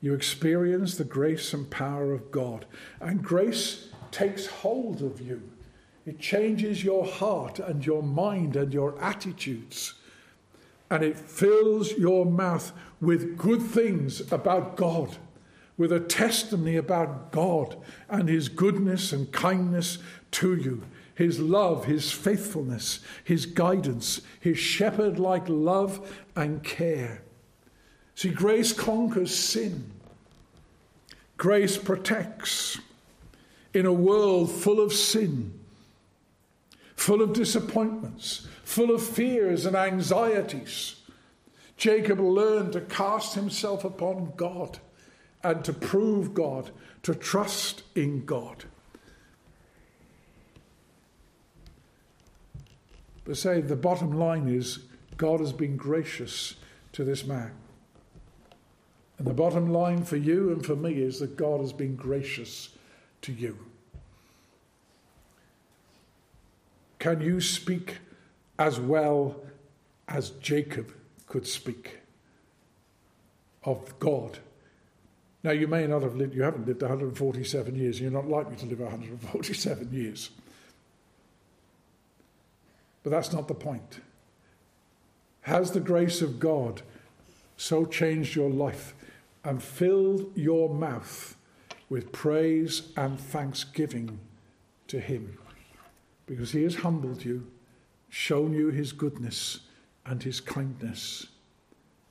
you 0.00 0.14
experience 0.14 0.96
the 0.96 1.04
grace 1.04 1.52
and 1.52 1.68
power 1.70 2.12
of 2.12 2.30
God. 2.30 2.64
And 3.00 3.22
grace 3.22 3.88
takes 4.10 4.46
hold 4.46 5.02
of 5.02 5.20
you. 5.20 5.42
It 6.06 6.18
changes 6.18 6.82
your 6.82 7.04
heart 7.04 7.58
and 7.58 7.84
your 7.84 8.02
mind 8.02 8.56
and 8.56 8.72
your 8.72 9.00
attitudes 9.00 9.94
and 10.92 11.02
it 11.02 11.18
fills 11.18 11.92
your 11.92 12.26
mouth 12.26 12.70
with 13.00 13.38
good 13.38 13.62
things 13.62 14.30
about 14.30 14.76
God, 14.76 15.16
with 15.78 15.90
a 15.90 15.98
testimony 15.98 16.76
about 16.76 17.32
God 17.32 17.78
and 18.10 18.28
His 18.28 18.50
goodness 18.50 19.10
and 19.10 19.32
kindness 19.32 19.96
to 20.32 20.54
you, 20.54 20.82
His 21.14 21.40
love, 21.40 21.86
His 21.86 22.12
faithfulness, 22.12 23.00
His 23.24 23.46
guidance, 23.46 24.20
His 24.38 24.58
shepherd 24.58 25.18
like 25.18 25.48
love 25.48 26.22
and 26.36 26.62
care. 26.62 27.22
See, 28.14 28.28
grace 28.28 28.74
conquers 28.74 29.34
sin, 29.34 29.90
grace 31.38 31.78
protects. 31.78 32.78
In 33.72 33.86
a 33.86 33.92
world 33.94 34.50
full 34.52 34.78
of 34.78 34.92
sin, 34.92 35.58
full 36.94 37.22
of 37.22 37.32
disappointments, 37.32 38.46
full 38.72 38.90
of 38.90 39.06
fears 39.06 39.66
and 39.66 39.76
anxieties. 39.76 40.96
Jacob 41.76 42.18
learned 42.18 42.72
to 42.72 42.80
cast 42.80 43.34
himself 43.34 43.84
upon 43.84 44.32
God 44.34 44.78
and 45.42 45.62
to 45.64 45.74
prove 45.74 46.32
God, 46.32 46.70
to 47.02 47.14
trust 47.14 47.82
in 47.94 48.24
God. 48.24 48.64
But 53.26 53.36
say 53.36 53.60
the 53.60 53.76
bottom 53.76 54.12
line 54.18 54.48
is 54.48 54.78
God 55.18 55.40
has 55.40 55.52
been 55.52 55.76
gracious 55.76 56.54
to 56.92 57.04
this 57.04 57.26
man. 57.26 57.52
And 59.18 59.26
the 59.26 59.34
bottom 59.34 59.70
line 59.70 60.02
for 60.02 60.16
you 60.16 60.50
and 60.50 60.64
for 60.64 60.76
me 60.76 60.94
is 60.94 61.20
that 61.20 61.36
God 61.36 61.60
has 61.60 61.74
been 61.74 61.94
gracious 61.94 62.70
to 63.20 63.32
you. 63.32 63.58
Can 66.98 67.20
you 67.20 67.40
speak 67.40 67.98
as 68.58 68.78
well 68.78 69.42
as 70.08 70.30
Jacob 70.30 70.92
could 71.26 71.46
speak 71.46 71.98
of 73.64 73.98
God. 73.98 74.38
Now, 75.44 75.50
you 75.50 75.66
may 75.66 75.86
not 75.86 76.02
have 76.02 76.14
lived, 76.14 76.34
you 76.34 76.42
haven't 76.42 76.66
lived 76.66 76.82
147 76.82 77.74
years, 77.74 78.00
and 78.00 78.02
you're 78.02 78.22
not 78.22 78.30
likely 78.30 78.56
to 78.56 78.66
live 78.66 78.80
147 78.80 79.92
years. 79.92 80.30
But 83.02 83.10
that's 83.10 83.32
not 83.32 83.48
the 83.48 83.54
point. 83.54 84.00
Has 85.42 85.72
the 85.72 85.80
grace 85.80 86.22
of 86.22 86.38
God 86.38 86.82
so 87.56 87.84
changed 87.84 88.36
your 88.36 88.50
life 88.50 88.94
and 89.44 89.60
filled 89.60 90.30
your 90.36 90.72
mouth 90.72 91.36
with 91.88 92.12
praise 92.12 92.92
and 92.96 93.18
thanksgiving 93.18 94.20
to 94.86 95.00
Him? 95.00 95.36
Because 96.26 96.52
He 96.52 96.62
has 96.62 96.76
humbled 96.76 97.24
you, 97.24 97.48
shown 98.12 98.52
you 98.52 98.68
His 98.68 98.92
goodness 98.92 99.60
and 100.04 100.22
His 100.22 100.38
kindness, 100.38 101.28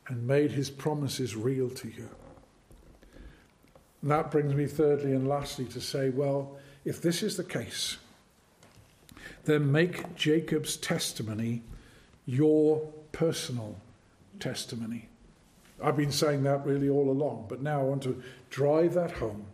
and 0.08 0.26
made 0.26 0.52
His 0.52 0.72
promises 0.72 1.36
real 1.36 1.70
to 1.70 1.88
you. 1.88 2.10
And 4.02 4.10
that 4.10 4.32
brings 4.32 4.56
me, 4.56 4.66
thirdly 4.66 5.14
and 5.14 5.28
lastly, 5.28 5.66
to 5.66 5.80
say, 5.80 6.10
well, 6.10 6.58
if 6.86 7.04
this 7.04 7.22
is 7.22 7.38
the 7.38 7.44
case, 7.44 7.98
then 9.46 9.72
make 9.72 10.16
Jacob's 10.16 10.76
testimony 10.76 11.62
your 12.26 12.80
personal 13.12 13.78
testimony. 14.40 15.08
I've 15.84 15.98
been 15.98 16.12
saying 16.12 16.42
that 16.44 16.66
really 16.66 16.90
all 16.90 17.12
along, 17.12 17.46
but 17.48 17.62
now 17.62 17.80
I 17.80 17.84
want 17.84 18.02
to 18.04 18.24
drive 18.50 18.96
that 18.96 19.12
home 19.12 19.46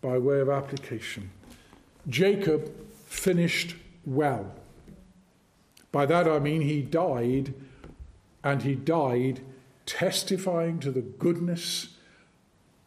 by 0.00 0.18
way 0.18 0.40
of 0.40 0.48
application. 0.48 1.30
Jacob 2.08 2.72
finished 3.04 3.76
well. 4.04 4.52
By 5.96 6.04
that 6.04 6.28
I 6.28 6.40
mean 6.40 6.60
he 6.60 6.82
died, 6.82 7.54
and 8.44 8.62
he 8.62 8.74
died 8.74 9.40
testifying 9.86 10.78
to 10.80 10.90
the 10.90 11.00
goodness 11.00 11.96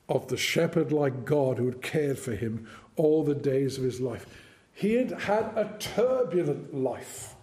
of 0.07 0.27
the 0.27 0.37
shepherd 0.37 0.91
like 0.91 1.25
God 1.25 1.57
who 1.57 1.65
had 1.65 1.81
cared 1.81 2.19
for 2.19 2.35
him 2.35 2.67
all 2.97 3.23
the 3.23 3.33
days 3.33 3.79
of 3.79 3.83
his 3.83 3.99
life. 3.99 4.27
He 4.71 4.93
had 4.93 5.21
had 5.21 5.45
a 5.55 5.75
turbulent 5.79 6.75
life. 6.75 7.33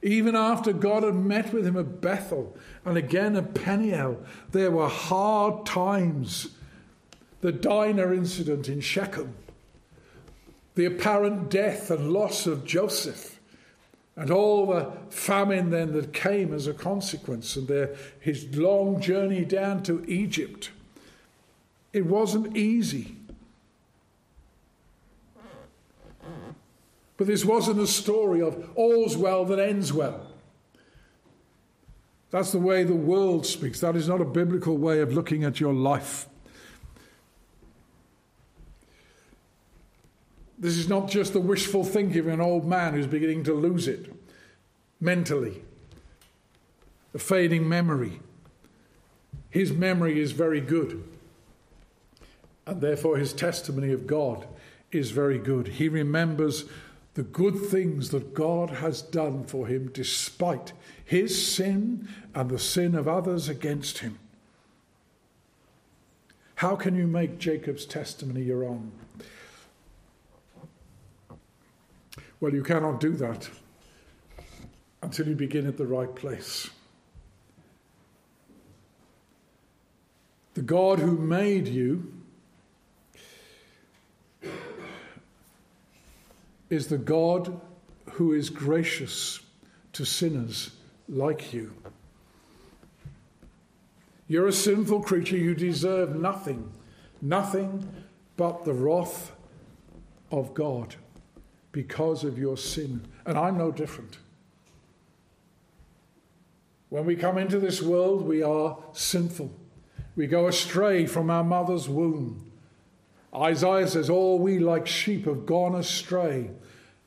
Even 0.00 0.34
after 0.34 0.72
God 0.72 1.02
had 1.02 1.16
met 1.16 1.52
with 1.52 1.66
him 1.66 1.76
at 1.76 2.00
Bethel 2.00 2.56
and 2.86 2.96
again 2.96 3.36
at 3.36 3.52
Peniel, 3.52 4.18
there 4.52 4.70
were 4.70 4.88
hard 4.88 5.66
times. 5.66 6.56
The 7.42 7.52
Dinah 7.52 8.14
incident 8.14 8.70
in 8.70 8.80
Shechem, 8.80 9.34
the 10.76 10.84
apparent 10.84 11.50
death 11.50 11.90
and 11.90 12.12
loss 12.12 12.46
of 12.46 12.64
Joseph, 12.64 13.40
and 14.14 14.30
all 14.30 14.66
the 14.66 14.92
famine 15.10 15.70
then 15.70 15.92
that 15.94 16.12
came 16.12 16.54
as 16.54 16.66
a 16.66 16.74
consequence, 16.74 17.56
and 17.56 17.88
his 18.20 18.56
long 18.56 19.00
journey 19.00 19.44
down 19.44 19.82
to 19.82 20.04
Egypt. 20.06 20.70
It 21.92 22.06
wasn't 22.06 22.56
easy. 22.56 23.16
But 27.16 27.26
this 27.26 27.44
wasn't 27.44 27.80
a 27.80 27.86
story 27.86 28.42
of 28.42 28.70
all's 28.74 29.16
well 29.16 29.46
that 29.46 29.58
ends 29.58 29.92
well. 29.92 30.26
That's 32.30 32.52
the 32.52 32.58
way 32.58 32.84
the 32.84 32.94
world 32.94 33.46
speaks. 33.46 33.80
That 33.80 33.96
is 33.96 34.08
not 34.08 34.20
a 34.20 34.26
biblical 34.26 34.76
way 34.76 35.00
of 35.00 35.14
looking 35.14 35.42
at 35.42 35.58
your 35.58 35.72
life. 35.72 36.28
This 40.58 40.76
is 40.76 40.88
not 40.88 41.08
just 41.08 41.32
the 41.32 41.40
wishful 41.40 41.84
thinking 41.84 42.18
of 42.18 42.28
an 42.28 42.40
old 42.40 42.66
man 42.66 42.94
who's 42.94 43.06
beginning 43.06 43.44
to 43.44 43.54
lose 43.54 43.86
it 43.86 44.12
mentally, 45.00 45.62
a 47.14 47.18
fading 47.18 47.68
memory. 47.68 48.20
His 49.50 49.72
memory 49.72 50.20
is 50.20 50.32
very 50.32 50.60
good, 50.60 51.04
and 52.66 52.80
therefore 52.80 53.18
his 53.18 53.32
testimony 53.32 53.92
of 53.92 54.06
God 54.06 54.46
is 54.92 55.10
very 55.10 55.38
good. 55.38 55.68
He 55.68 55.88
remembers 55.88 56.64
the 57.14 57.22
good 57.22 57.58
things 57.58 58.10
that 58.10 58.34
God 58.34 58.70
has 58.70 59.00
done 59.00 59.44
for 59.44 59.66
him 59.66 59.90
despite 59.92 60.72
his 61.04 61.50
sin 61.50 62.08
and 62.34 62.50
the 62.50 62.58
sin 62.58 62.94
of 62.94 63.08
others 63.08 63.48
against 63.48 63.98
him. 63.98 64.18
How 66.56 66.76
can 66.76 66.94
you 66.94 67.06
make 67.06 67.38
Jacob's 67.38 67.86
testimony 67.86 68.42
your 68.42 68.64
own? 68.64 68.92
Well, 72.46 72.54
you 72.54 72.62
cannot 72.62 73.00
do 73.00 73.10
that 73.16 73.50
until 75.02 75.26
you 75.26 75.34
begin 75.34 75.66
at 75.66 75.76
the 75.76 75.84
right 75.84 76.14
place. 76.14 76.70
The 80.54 80.62
God 80.62 81.00
who 81.00 81.18
made 81.18 81.66
you 81.66 82.12
is 86.70 86.86
the 86.86 86.98
God 86.98 87.60
who 88.10 88.32
is 88.32 88.48
gracious 88.48 89.40
to 89.94 90.04
sinners 90.04 90.70
like 91.08 91.52
you. 91.52 91.74
You're 94.28 94.46
a 94.46 94.52
sinful 94.52 95.02
creature, 95.02 95.36
you 95.36 95.56
deserve 95.56 96.14
nothing, 96.14 96.70
nothing 97.20 97.88
but 98.36 98.64
the 98.64 98.72
wrath 98.72 99.32
of 100.30 100.54
God 100.54 100.94
because 101.76 102.24
of 102.24 102.38
your 102.38 102.56
sin. 102.56 103.06
And 103.26 103.36
I'm 103.36 103.58
no 103.58 103.70
different. 103.70 104.16
When 106.88 107.04
we 107.04 107.16
come 107.16 107.36
into 107.36 107.58
this 107.58 107.82
world, 107.82 108.26
we 108.26 108.42
are 108.42 108.78
sinful. 108.94 109.52
We 110.16 110.26
go 110.26 110.46
astray 110.46 111.04
from 111.04 111.28
our 111.28 111.44
mother's 111.44 111.86
womb. 111.86 112.50
Isaiah 113.34 113.88
says, 113.88 114.08
All 114.08 114.38
we 114.38 114.58
like 114.58 114.86
sheep 114.86 115.26
have 115.26 115.44
gone 115.44 115.74
astray. 115.74 116.48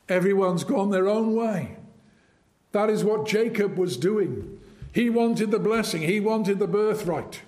Everyone's 0.07 0.63
gone 0.63 0.91
their 0.91 1.07
own 1.07 1.35
way. 1.35 1.77
That 2.71 2.91
is 2.91 3.03
what 3.03 3.27
Jacob 3.27 3.75
was 3.75 3.97
doing. 3.97 4.61
He 4.93 5.09
wanted 5.09 5.49
the 5.49 5.57
blessing, 5.57 6.03
he 6.03 6.19
wanted 6.19 6.59
the 6.59 6.67
birthright. 6.67 7.41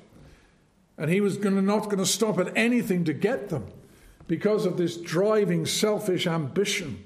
And 0.98 1.12
he 1.12 1.22
was 1.22 1.38
gonna, 1.38 1.62
not 1.62 1.84
going 1.84 2.00
to 2.00 2.06
stop 2.08 2.40
at 2.40 2.58
anything 2.58 3.04
to 3.04 3.14
get 3.14 3.50
them 3.50 3.68
because 4.28 4.66
of 4.66 4.78
this 4.78 4.98
driving, 4.98 5.68
selfish 5.68 6.26
ambition. 6.26 7.04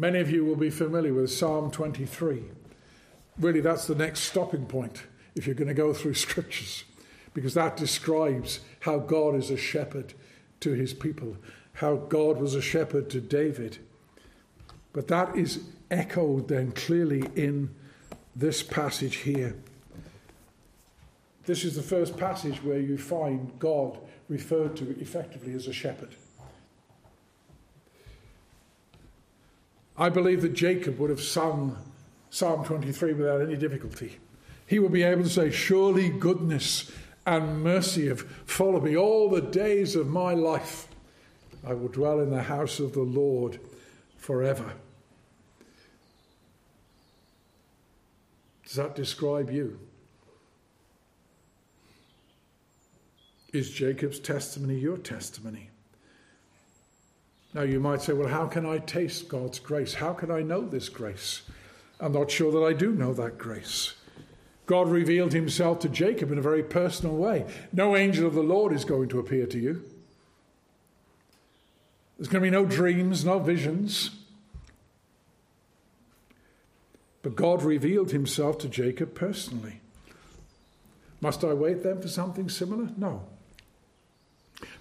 Many 0.00 0.20
of 0.20 0.30
you 0.30 0.46
will 0.46 0.56
be 0.56 0.70
familiar 0.70 1.12
with 1.12 1.30
Psalm 1.30 1.70
23. 1.70 2.44
Really, 3.38 3.60
that's 3.60 3.86
the 3.86 3.94
next 3.94 4.20
stopping 4.20 4.64
point 4.64 5.02
if 5.34 5.44
you're 5.44 5.54
going 5.54 5.68
to 5.68 5.74
go 5.74 5.92
through 5.92 6.14
scriptures 6.26 6.84
because 7.34 7.52
that 7.52 7.76
describes 7.76 8.60
how 8.80 8.98
God 8.98 9.34
is 9.34 9.50
a 9.50 9.58
shepherd 9.58 10.14
to 10.60 10.72
his 10.72 10.94
people, 10.94 11.36
how 11.74 11.96
God 11.96 12.38
was 12.38 12.54
a 12.54 12.62
shepherd 12.62 13.10
to 13.10 13.20
David. 13.20 13.76
But 14.94 15.08
that 15.08 15.36
is 15.36 15.64
echoed 15.90 16.48
then 16.48 16.72
clearly 16.72 17.24
in 17.36 17.68
this 18.34 18.62
passage 18.62 19.16
here. 19.16 19.54
This 21.44 21.62
is 21.62 21.76
the 21.76 21.82
first 21.82 22.16
passage 22.16 22.64
where 22.64 22.80
you 22.80 22.96
find 22.96 23.52
God 23.58 23.98
referred 24.30 24.76
to 24.76 24.98
effectively 24.98 25.52
as 25.52 25.66
a 25.66 25.74
shepherd. 25.74 26.14
I 30.00 30.08
believe 30.08 30.40
that 30.40 30.54
Jacob 30.54 30.98
would 30.98 31.10
have 31.10 31.20
sung 31.20 31.76
Psalm 32.30 32.64
23 32.64 33.12
without 33.12 33.42
any 33.42 33.54
difficulty. 33.54 34.16
He 34.66 34.78
would 34.78 34.92
be 34.92 35.02
able 35.02 35.24
to 35.24 35.28
say, 35.28 35.50
Surely 35.50 36.08
goodness 36.08 36.90
and 37.26 37.62
mercy 37.62 38.08
have 38.08 38.22
followed 38.46 38.84
me 38.84 38.96
all 38.96 39.28
the 39.28 39.42
days 39.42 39.96
of 39.96 40.08
my 40.08 40.32
life. 40.32 40.88
I 41.66 41.74
will 41.74 41.88
dwell 41.88 42.20
in 42.20 42.30
the 42.30 42.44
house 42.44 42.80
of 42.80 42.94
the 42.94 43.02
Lord 43.02 43.60
forever. 44.16 44.72
Does 48.64 48.76
that 48.76 48.94
describe 48.94 49.50
you? 49.50 49.78
Is 53.52 53.70
Jacob's 53.70 54.20
testimony 54.20 54.78
your 54.78 54.96
testimony? 54.96 55.69
Now, 57.52 57.62
you 57.62 57.80
might 57.80 58.00
say, 58.00 58.12
well, 58.12 58.28
how 58.28 58.46
can 58.46 58.64
I 58.64 58.78
taste 58.78 59.28
God's 59.28 59.58
grace? 59.58 59.94
How 59.94 60.12
can 60.12 60.30
I 60.30 60.42
know 60.42 60.62
this 60.62 60.88
grace? 60.88 61.42
I'm 61.98 62.12
not 62.12 62.30
sure 62.30 62.52
that 62.52 62.64
I 62.64 62.72
do 62.72 62.92
know 62.92 63.12
that 63.14 63.38
grace. 63.38 63.94
God 64.66 64.88
revealed 64.88 65.32
himself 65.32 65.80
to 65.80 65.88
Jacob 65.88 66.30
in 66.30 66.38
a 66.38 66.42
very 66.42 66.62
personal 66.62 67.16
way. 67.16 67.44
No 67.72 67.96
angel 67.96 68.26
of 68.26 68.34
the 68.34 68.42
Lord 68.42 68.72
is 68.72 68.84
going 68.84 69.08
to 69.08 69.18
appear 69.18 69.46
to 69.46 69.58
you. 69.58 69.82
There's 72.16 72.28
going 72.28 72.44
to 72.44 72.50
be 72.50 72.50
no 72.50 72.64
dreams, 72.64 73.24
no 73.24 73.40
visions. 73.40 74.10
But 77.22 77.34
God 77.34 77.62
revealed 77.62 78.12
himself 78.12 78.58
to 78.58 78.68
Jacob 78.68 79.14
personally. 79.14 79.80
Must 81.20 81.42
I 81.42 81.52
wait 81.52 81.82
then 81.82 82.00
for 82.00 82.08
something 82.08 82.48
similar? 82.48 82.90
No. 82.96 83.24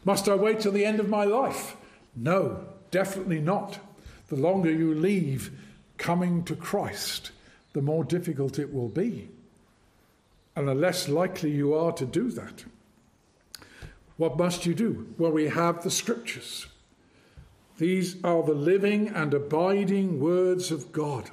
Must 0.06 0.30
I 0.30 0.36
wait 0.36 0.60
till 0.60 0.72
the 0.72 0.86
end 0.86 1.00
of 1.00 1.10
my 1.10 1.24
life? 1.24 1.76
No. 2.20 2.66
definitely 2.92 3.40
not. 3.40 3.80
The 4.28 4.36
longer 4.36 4.72
you 4.72 4.94
leave 4.94 5.52
coming 5.98 6.44
to 6.44 6.56
Christ, 6.56 7.32
the 7.74 7.82
more 7.82 8.04
difficult 8.04 8.60
it 8.60 8.74
will 8.74 8.90
be. 8.90 9.30
And 10.56 10.68
the 10.68 10.74
less 10.74 11.08
likely 11.08 11.52
you 11.52 11.74
are 11.74 11.94
to 11.94 12.06
do 12.06 12.30
that. 12.32 12.66
What 14.18 14.38
must 14.38 14.66
you 14.66 14.74
do? 14.74 15.08
Well, 15.18 15.32
we 15.32 15.48
have 15.48 15.82
the 15.82 15.92
scriptures. 15.92 16.68
These 17.78 18.22
are 18.24 18.44
the 18.44 18.54
living 18.54 19.08
and 19.08 19.34
abiding 19.34 20.20
words 20.20 20.72
of 20.72 20.92
God. 20.92 21.32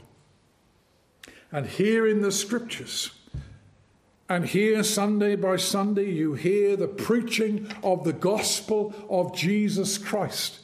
And 1.51 1.67
here 1.67 2.07
in 2.07 2.23
the 2.23 2.31
scriptures, 2.31 3.11
and 4.29 4.45
here 4.45 4.83
Sunday 4.85 5.35
by 5.35 5.57
Sunday, 5.57 6.11
you 6.11 6.35
hear 6.35 6.77
the 6.77 6.89
preaching 6.89 7.69
of 7.83 8.05
the 8.05 8.13
gospel 8.13 8.95
of 9.11 9.35
Jesus 9.35 9.99
Christ. 9.99 10.61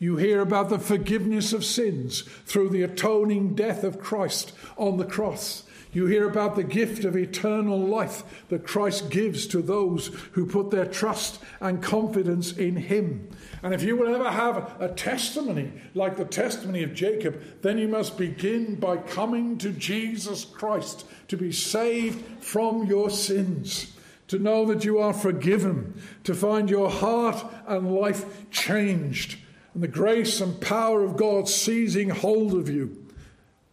You 0.00 0.16
hear 0.16 0.40
about 0.40 0.70
the 0.70 0.78
forgiveness 0.78 1.52
of 1.52 1.62
sins 1.62 2.22
through 2.46 2.70
the 2.70 2.82
atoning 2.82 3.54
death 3.54 3.84
of 3.84 4.00
Christ 4.00 4.52
on 4.78 4.96
the 4.96 5.04
cross. 5.04 5.64
You 5.92 6.06
hear 6.06 6.26
about 6.26 6.56
the 6.56 6.64
gift 6.64 7.04
of 7.04 7.16
eternal 7.16 7.78
life 7.78 8.22
that 8.48 8.66
Christ 8.66 9.10
gives 9.10 9.46
to 9.48 9.60
those 9.60 10.06
who 10.32 10.46
put 10.46 10.70
their 10.70 10.86
trust 10.86 11.42
and 11.60 11.82
confidence 11.82 12.52
in 12.52 12.76
Him. 12.76 13.28
And 13.62 13.74
if 13.74 13.82
you 13.82 13.94
will 13.94 14.14
ever 14.14 14.30
have 14.30 14.80
a 14.80 14.88
testimony 14.88 15.70
like 15.94 16.16
the 16.16 16.24
testimony 16.24 16.82
of 16.82 16.94
Jacob, 16.94 17.42
then 17.60 17.76
you 17.76 17.86
must 17.86 18.16
begin 18.16 18.76
by 18.76 18.96
coming 18.96 19.58
to 19.58 19.70
Jesus 19.70 20.46
Christ 20.46 21.04
to 21.28 21.36
be 21.36 21.52
saved 21.52 22.42
from 22.42 22.86
your 22.86 23.10
sins, 23.10 23.94
to 24.28 24.38
know 24.38 24.64
that 24.64 24.86
you 24.86 24.98
are 24.98 25.12
forgiven, 25.12 26.00
to 26.24 26.34
find 26.34 26.70
your 26.70 26.88
heart 26.88 27.44
and 27.66 27.94
life 27.94 28.50
changed, 28.50 29.36
and 29.74 29.82
the 29.82 29.88
grace 29.88 30.40
and 30.40 30.60
power 30.60 31.02
of 31.04 31.16
God 31.16 31.48
seizing 31.48 32.10
hold 32.10 32.54
of 32.54 32.68
you 32.68 33.06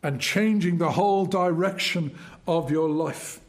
and 0.03 0.21
changing 0.21 0.77
the 0.77 0.91
whole 0.91 1.25
direction 1.25 2.17
of 2.47 2.71
your 2.71 2.89
life. 2.89 3.39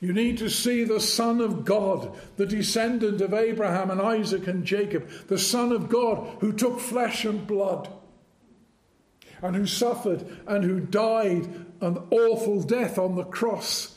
You 0.00 0.14
need 0.14 0.38
to 0.38 0.48
see 0.48 0.84
the 0.84 1.00
Son 1.00 1.40
of 1.40 1.64
God, 1.64 2.16
the 2.36 2.46
descendant 2.46 3.20
of 3.20 3.34
Abraham 3.34 3.90
and 3.90 4.00
Isaac 4.00 4.46
and 4.46 4.64
Jacob, 4.64 5.08
the 5.28 5.38
Son 5.38 5.72
of 5.72 5.90
God 5.90 6.38
who 6.40 6.52
took 6.52 6.80
flesh 6.80 7.24
and 7.24 7.46
blood 7.46 7.88
and 9.42 9.54
who 9.54 9.66
suffered 9.66 10.24
and 10.46 10.64
who 10.64 10.80
died 10.80 11.66
an 11.80 11.98
awful 12.10 12.62
death 12.62 12.98
on 12.98 13.14
the 13.14 13.24
cross 13.24 13.96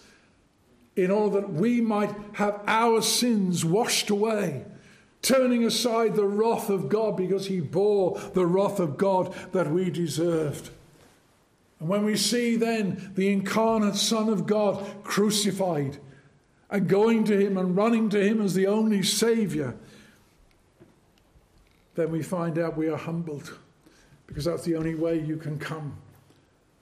in 0.95 1.09
order 1.09 1.41
that 1.41 1.53
we 1.53 1.81
might 1.81 2.13
have 2.33 2.61
our 2.67 3.01
sins 3.01 3.65
washed 3.65 4.09
away, 4.09 4.65
turning 5.23 5.65
aside 5.65 6.13
the 6.13 6.25
wrath 6.25 6.69
of 6.69 6.89
God 6.89 7.17
because 7.17 7.47
he 7.47 7.59
bore 7.59 8.19
the 8.33 8.45
wrath 8.45 8.79
of 8.79 8.97
God 8.97 9.33
that 9.53 9.71
we 9.71 9.89
deserved. 9.89 10.69
And 11.79 11.89
when 11.89 12.05
we 12.05 12.15
see 12.15 12.55
then 12.55 13.11
the 13.15 13.31
incarnate 13.31 13.95
Son 13.95 14.29
of 14.29 14.45
God 14.45 14.85
crucified 15.03 15.97
and 16.69 16.87
going 16.87 17.23
to 17.25 17.37
Him 17.37 17.57
and 17.57 17.75
running 17.75 18.09
to 18.09 18.23
Him 18.23 18.41
as 18.41 18.53
the 18.53 18.67
only 18.67 19.03
Saviour, 19.03 19.75
then 21.95 22.09
we 22.09 22.23
find 22.23 22.57
out 22.57 22.77
we 22.77 22.87
are 22.87 22.97
humbled 22.97 23.57
because 24.27 24.45
that's 24.45 24.63
the 24.63 24.75
only 24.75 24.95
way 24.95 25.19
you 25.19 25.37
can 25.37 25.59
come. 25.59 25.97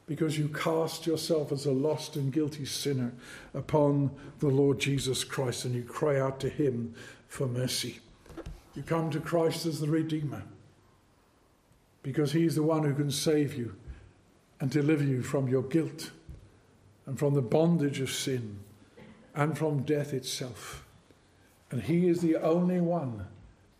Because 0.06 0.38
you 0.38 0.50
cast 0.50 1.08
yourself 1.08 1.52
as 1.52 1.66
a 1.66 1.72
lost 1.72 2.16
and 2.16 2.32
guilty 2.32 2.66
sinner 2.66 3.14
upon 3.54 4.12
the 4.39 4.50
Lord 4.50 4.80
Jesus 4.80 5.24
Christ 5.24 5.66
and 5.66 5.74
you 5.74 5.84
cry 5.84 6.20
out 6.20 6.39
to 6.42 6.50
Him 6.50 6.94
for 7.28 7.48
mercy. 7.48 8.02
You 8.76 8.84
come 8.84 9.09
to 9.11 9.19
Christ 9.19 9.65
as 9.65 9.80
the 9.80 9.88
Redeemer 9.88 10.43
because 12.03 12.32
He's 12.32 12.55
the 12.55 12.63
one 12.63 12.84
who 12.84 12.93
can 12.93 13.11
save 13.11 13.55
you 13.55 13.76
and 14.59 14.69
deliver 14.69 15.03
you 15.03 15.22
from 15.22 15.47
your 15.47 15.63
guilt 15.63 16.11
and 17.05 17.17
from 17.17 17.34
the 17.34 17.41
bondage 17.41 17.99
of 17.99 18.11
sin 18.11 18.59
and 19.36 19.57
from 19.57 19.84
death 19.84 20.13
itself. 20.13 20.86
And 21.69 21.84
He 21.84 22.07
is 22.07 22.22
the 22.22 22.38
only 22.38 22.80
one, 22.80 23.28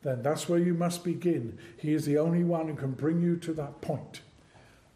then 0.03 0.23
that's 0.23 0.49
where 0.49 0.59
you 0.59 0.73
must 0.73 1.03
begin. 1.03 1.57
He 1.77 1.93
is 1.93 2.05
the 2.05 2.17
only 2.17 2.43
one 2.43 2.67
who 2.67 2.75
can 2.75 2.91
bring 2.91 3.21
you 3.21 3.37
to 3.37 3.53
that 3.53 3.81
point. 3.81 4.21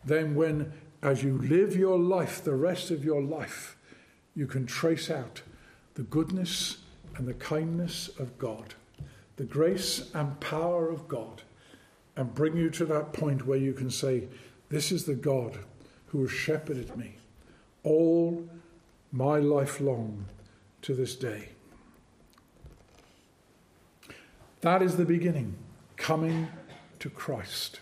Then, 0.04 0.36
when 0.36 0.74
as 1.02 1.24
you 1.24 1.38
live 1.38 1.76
your 1.76 2.00
life, 2.00 2.44
the 2.44 2.56
rest 2.56 2.90
of 2.90 3.04
your 3.06 3.22
life, 3.22 3.78
you 4.36 4.48
can 4.48 4.66
trace 4.66 5.10
out 5.10 5.42
the 5.94 6.04
goodness 6.04 6.78
and 7.16 7.28
the 7.28 7.34
kindness 7.34 8.10
of 8.20 8.38
God, 8.38 8.74
the 9.38 9.44
grace 9.44 10.12
and 10.14 10.40
power 10.40 10.90
of 10.90 11.08
God, 11.08 11.42
and 12.16 12.34
bring 12.34 12.56
you 12.56 12.70
to 12.72 12.86
that 12.86 13.14
point 13.14 13.46
where 13.46 13.58
you 13.58 13.74
can 13.74 13.92
say, 13.92 14.28
This 14.70 14.92
is 14.92 15.06
the 15.06 15.16
God 15.16 15.60
who 16.08 16.22
has 16.22 16.32
shepherded 16.32 16.96
me 16.96 17.16
all 17.84 18.48
my 19.12 19.38
life 19.40 19.80
long 19.80 20.26
to 20.82 20.94
this 20.94 21.16
day. 21.16 21.50
That 24.62 24.82
is 24.82 24.98
the 24.98 25.06
beginning, 25.06 25.56
coming 25.98 26.48
to 27.00 27.10
Christ 27.10 27.82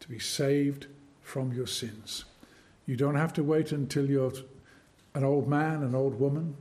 to 0.00 0.08
be 0.08 0.18
saved 0.18 0.86
from 1.22 1.52
your 1.52 1.66
sins. 1.66 2.24
You 2.86 2.96
don't 2.96 3.14
have 3.14 3.32
to 3.34 3.44
wait 3.44 3.72
until 3.72 4.10
you're 4.10 4.32
an 5.14 5.24
old 5.24 5.48
man, 5.48 5.82
an 5.82 5.94
old 5.94 6.18
woman. 6.18 6.56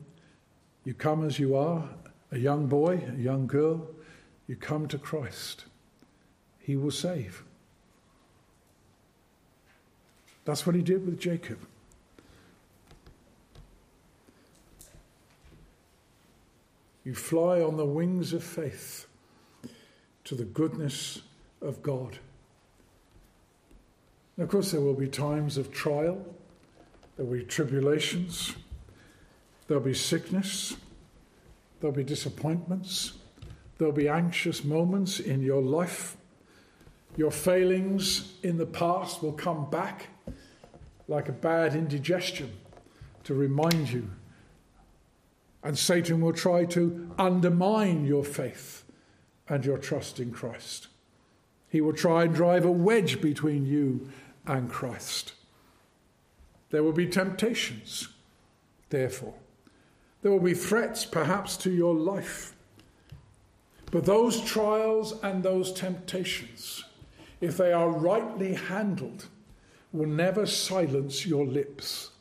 You 0.85 0.93
come 0.93 1.25
as 1.25 1.39
you 1.39 1.55
are, 1.55 1.89
a 2.31 2.37
young 2.37 2.67
boy, 2.67 3.03
a 3.07 3.19
young 3.19 3.47
girl. 3.47 3.87
You 4.47 4.55
come 4.55 4.87
to 4.87 4.97
Christ. 4.97 5.65
He 6.59 6.75
will 6.75 6.91
save. 6.91 7.43
That's 10.45 10.65
what 10.65 10.75
he 10.75 10.81
did 10.81 11.05
with 11.05 11.19
Jacob. 11.19 11.59
You 17.03 17.15
fly 17.15 17.61
on 17.61 17.77
the 17.77 17.85
wings 17.85 18.31
of 18.33 18.43
faith 18.43 19.07
to 20.23 20.35
the 20.35 20.43
goodness 20.43 21.21
of 21.61 21.81
God. 21.81 22.19
And 24.37 24.43
of 24.43 24.49
course, 24.49 24.71
there 24.71 24.81
will 24.81 24.93
be 24.93 25.07
times 25.07 25.57
of 25.57 25.71
trial, 25.71 26.23
there 27.17 27.25
will 27.25 27.37
be 27.37 27.43
tribulations, 27.43 28.55
there'll 29.67 29.83
be 29.83 29.93
sickness, 29.93 30.75
there'll 31.81 31.95
be 31.95 32.03
disappointments, 32.03 33.13
there'll 33.77 33.93
be 33.93 34.07
anxious 34.07 34.63
moments 34.63 35.19
in 35.19 35.41
your 35.41 35.61
life. 35.61 36.15
Your 37.17 37.31
failings 37.31 38.33
in 38.43 38.57
the 38.57 38.65
past 38.65 39.21
will 39.21 39.33
come 39.33 39.69
back 39.69 40.07
like 41.07 41.27
a 41.27 41.33
bad 41.33 41.75
indigestion 41.75 42.51
to 43.25 43.33
remind 43.33 43.91
you. 43.91 44.09
And 45.63 45.77
Satan 45.77 46.21
will 46.21 46.33
try 46.33 46.65
to 46.65 47.11
undermine 47.17 48.05
your 48.05 48.23
faith 48.23 48.83
and 49.49 49.65
your 49.65 49.77
trust 49.77 50.19
in 50.19 50.31
Christ. 50.31 50.87
He 51.67 51.81
will 51.81 51.93
try 51.93 52.23
and 52.23 52.33
drive 52.33 52.65
a 52.65 52.71
wedge 52.71 53.21
between 53.21 53.65
you 53.65 54.09
and 54.45 54.69
Christ. 54.69 55.33
There 56.69 56.83
will 56.83 56.93
be 56.93 57.07
temptations, 57.07 58.07
therefore. 58.89 59.33
There 60.21 60.31
will 60.31 60.39
be 60.39 60.53
threats, 60.53 61.05
perhaps, 61.05 61.57
to 61.57 61.71
your 61.71 61.95
life. 61.95 62.55
But 63.91 64.05
those 64.05 64.41
trials 64.41 65.15
and 65.21 65.43
those 65.43 65.73
temptations, 65.73 66.83
if 67.41 67.57
they 67.57 67.73
are 67.73 67.89
rightly 67.89 68.53
handled, 68.53 69.27
will 69.91 70.07
never 70.07 70.45
silence 70.45 71.25
your 71.25 71.45
lips 71.45 72.11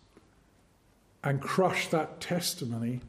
and 1.23 1.41
crush 1.41 1.89
that 1.89 2.21
testimony 2.21 3.01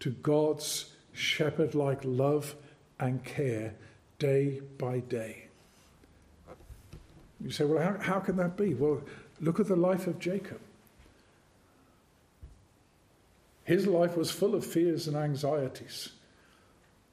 to 0.00 0.10
God's 0.10 0.94
shepherd 1.12 1.74
like 1.74 2.00
love 2.04 2.54
and 3.00 3.24
care 3.24 3.74
day 4.18 4.60
by 4.78 5.00
day. 5.00 5.48
You 7.40 7.50
say, 7.50 7.64
well, 7.64 7.82
how, 7.82 7.98
how 7.98 8.20
can 8.20 8.36
that 8.36 8.56
be? 8.56 8.74
Well, 8.74 9.02
look 9.40 9.60
at 9.60 9.68
the 9.68 9.76
life 9.76 10.06
of 10.06 10.18
Jacob. 10.18 10.60
His 13.68 13.86
life 13.86 14.16
was 14.16 14.30
full 14.30 14.54
of 14.54 14.64
fears 14.64 15.06
and 15.08 15.14
anxieties, 15.14 16.08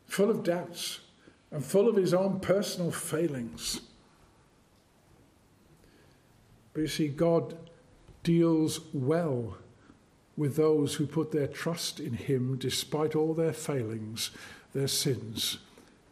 full 0.06 0.30
of 0.30 0.42
doubts, 0.42 1.02
and 1.52 1.62
full 1.62 1.90
of 1.90 1.98
his 1.98 2.14
own 2.14 2.40
personal 2.40 2.92
failings. 2.92 3.82
But 6.74 6.80
you 6.80 6.88
see, 6.88 7.10
God 7.10 7.58
deals 8.24 8.80
well 8.94 9.58
with 10.38 10.56
those 10.56 10.94
who 10.96 11.06
put 11.06 11.34
their 11.34 11.48
trust 11.48 12.00
in 12.00 12.14
Him 12.14 12.58
despite 12.58 13.18
all 13.18 13.34
their 13.34 13.52
failings, 13.52 14.32
their 14.74 14.88
sins, 14.88 15.58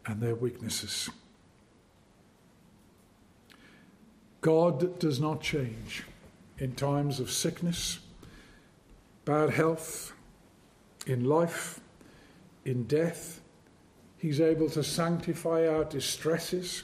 and 0.05 0.19
their 0.19 0.35
weaknesses. 0.35 1.09
God 4.41 4.99
does 4.99 5.21
not 5.21 5.39
change 5.39 6.03
in 6.57 6.75
times 6.75 7.21
of 7.21 7.31
sickness, 7.31 7.99
bad 9.23 9.51
health, 9.51 10.11
in 11.07 11.25
life, 11.25 11.79
in 12.65 12.83
death. 12.83 13.41
He's 14.17 14.39
able 14.39 14.69
to 14.69 14.83
sanctify 14.83 15.67
our 15.67 15.83
distresses 15.83 16.83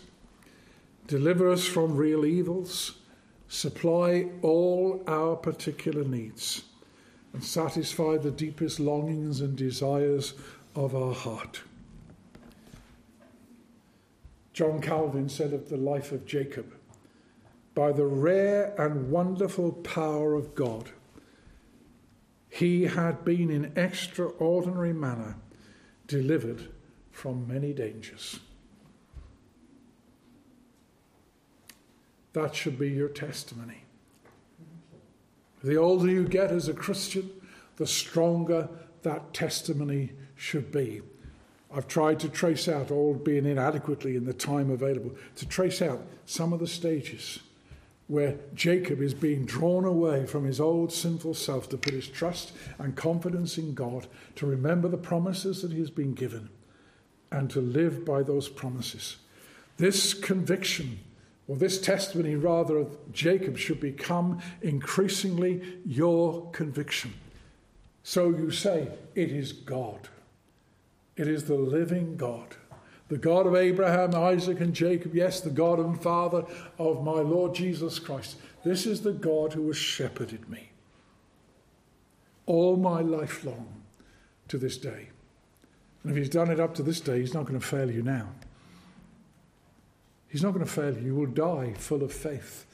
deliver 1.09 1.49
us 1.49 1.65
from 1.65 1.97
real 1.97 2.23
evils, 2.23 2.99
supply 3.47 4.27
all 4.43 5.03
our 5.07 5.35
particular 5.35 6.03
needs, 6.03 6.65
and 7.33 7.43
satisfy 7.43 8.15
the 8.15 8.29
deepest 8.29 8.79
longings 8.79 9.41
and 9.41 9.57
desires 9.57 10.35
of 10.75 10.95
our 10.95 11.13
heart. 11.13 11.61
John 14.53 14.79
Calvin 14.81 15.29
said 15.29 15.51
of 15.51 15.69
the 15.69 15.77
life 15.77 16.11
of 16.11 16.27
Jacob, 16.27 16.75
by 17.73 17.91
the 17.91 18.05
rare 18.05 18.75
and 18.77 19.09
wonderful 19.09 19.71
power 19.71 20.35
of 20.35 20.53
God, 20.53 20.91
he 22.59 22.83
had 22.83 23.23
been 23.23 23.49
in 23.49 23.71
extraordinary 23.77 24.91
manner 24.91 25.37
delivered 26.07 26.67
from 27.09 27.47
many 27.47 27.71
dangers. 27.71 28.41
That 32.33 32.53
should 32.53 32.77
be 32.77 32.89
your 32.89 33.07
testimony. 33.07 33.85
The 35.63 35.77
older 35.77 36.09
you 36.09 36.27
get 36.27 36.51
as 36.51 36.67
a 36.67 36.73
Christian, 36.73 37.31
the 37.77 37.87
stronger 37.87 38.67
that 39.03 39.33
testimony 39.33 40.11
should 40.35 40.69
be. 40.69 41.01
I've 41.73 41.87
tried 41.87 42.19
to 42.19 42.29
trace 42.29 42.67
out, 42.67 42.91
albeit 42.91 43.45
inadequately 43.45 44.17
in 44.17 44.25
the 44.25 44.33
time 44.33 44.69
available, 44.69 45.15
to 45.37 45.47
trace 45.47 45.81
out 45.81 46.05
some 46.25 46.51
of 46.51 46.59
the 46.59 46.67
stages 46.67 47.39
where 48.09 48.35
Jacob 48.55 49.03
is 49.03 49.13
being 49.13 49.45
drawn 49.45 49.85
away 49.85 50.25
from 50.25 50.43
his 50.43 50.59
old 50.59 50.91
sinful 50.91 51.35
self 51.35 51.69
to 51.69 51.77
put 51.77 51.93
his 51.93 52.07
trust 52.07 52.51
and 52.79 52.95
confidence 52.95 53.55
in 53.59 53.75
God, 53.75 54.07
to 54.35 54.47
remember 54.47 54.87
the 54.87 54.97
promises 54.97 55.61
that 55.61 55.71
he 55.71 55.79
has 55.79 55.91
been 55.91 56.15
given, 56.15 56.49
and 57.31 57.51
to 57.51 57.61
live 57.61 58.03
by 58.03 58.23
those 58.23 58.49
promises. 58.49 59.17
This 59.77 60.15
conviction, 60.15 60.99
or 61.47 61.55
this 61.55 61.79
testimony 61.79 62.33
rather, 62.33 62.79
of 62.79 62.97
Jacob 63.13 63.59
should 63.59 63.79
become 63.79 64.41
increasingly 64.63 65.61
your 65.85 66.49
conviction. 66.49 67.13
So 68.01 68.31
you 68.31 68.49
say, 68.49 68.87
It 69.13 69.29
is 69.31 69.53
God. 69.53 70.09
It 71.15 71.27
is 71.27 71.43
the 71.43 71.53
living 71.53 72.17
God 72.17 72.55
the 73.09 73.17
God 73.17 73.47
of 73.47 73.55
Abraham, 73.55 74.15
Isaac, 74.15 74.61
and 74.61 74.73
Jacob, 74.73 75.15
yes, 75.15 75.41
the 75.41 75.49
God 75.49 75.79
and 75.79 76.01
Father 76.01 76.45
of 76.77 77.03
my 77.03 77.19
Lord 77.19 77.55
Jesus 77.55 77.99
Christ. 77.99 78.37
This 78.63 78.85
is 78.85 79.01
the 79.01 79.11
God 79.11 79.53
who 79.53 79.67
has 79.67 79.77
shepherded 79.77 80.47
me 80.47 80.69
all 82.45 82.77
my 82.77 83.01
life 83.01 83.43
long 83.43 83.83
to 84.47 84.57
this 84.57 84.77
day. 84.77 85.09
And 86.03 86.11
if 86.11 86.17
he's 86.17 86.29
done 86.29 86.49
it 86.49 86.59
up 86.59 86.73
to 86.75 86.83
this 86.83 86.99
day, 86.99 87.19
he's 87.19 87.33
not 87.33 87.45
going 87.45 87.59
to 87.59 87.65
fail 87.65 87.91
you 87.91 88.01
now. 88.01 88.29
He's 90.27 90.43
not 90.43 90.53
going 90.53 90.65
to 90.65 90.71
fail 90.71 90.95
you. 90.95 91.07
You 91.07 91.15
will 91.15 91.25
die 91.25 91.73
full 91.77 92.03
of 92.03 92.13
faith, 92.13 92.65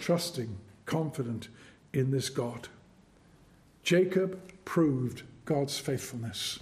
trusting, 0.00 0.58
confident 0.84 1.48
in 1.92 2.10
this 2.10 2.28
God. 2.28 2.68
Jacob 3.82 4.38
proved 4.64 5.22
God's 5.46 5.78
faithfulness, 5.78 6.60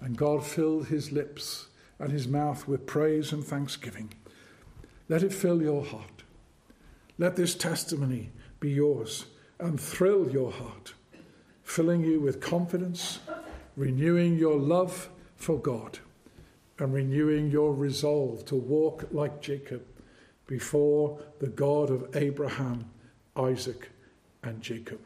and 0.00 0.16
God 0.16 0.44
filled 0.44 0.88
his 0.88 1.12
lips 1.12 1.68
and 2.04 2.12
his 2.12 2.28
mouth 2.28 2.68
with 2.68 2.86
praise 2.86 3.32
and 3.32 3.42
thanksgiving. 3.42 4.12
Let 5.08 5.22
it 5.22 5.32
fill 5.32 5.62
your 5.62 5.82
heart. 5.82 6.22
Let 7.16 7.34
this 7.34 7.54
testimony 7.54 8.30
be 8.60 8.70
yours 8.70 9.24
and 9.58 9.80
thrill 9.80 10.30
your 10.30 10.52
heart, 10.52 10.92
filling 11.62 12.02
you 12.02 12.20
with 12.20 12.42
confidence, 12.42 13.20
renewing 13.74 14.36
your 14.36 14.56
love 14.56 15.08
for 15.36 15.58
God, 15.58 16.00
and 16.78 16.92
renewing 16.92 17.50
your 17.50 17.72
resolve 17.72 18.44
to 18.46 18.54
walk 18.54 19.08
like 19.10 19.40
Jacob 19.40 19.82
before 20.46 21.18
the 21.38 21.48
God 21.48 21.88
of 21.88 22.14
Abraham, 22.14 22.84
Isaac, 23.34 23.88
and 24.42 24.60
Jacob. 24.60 25.00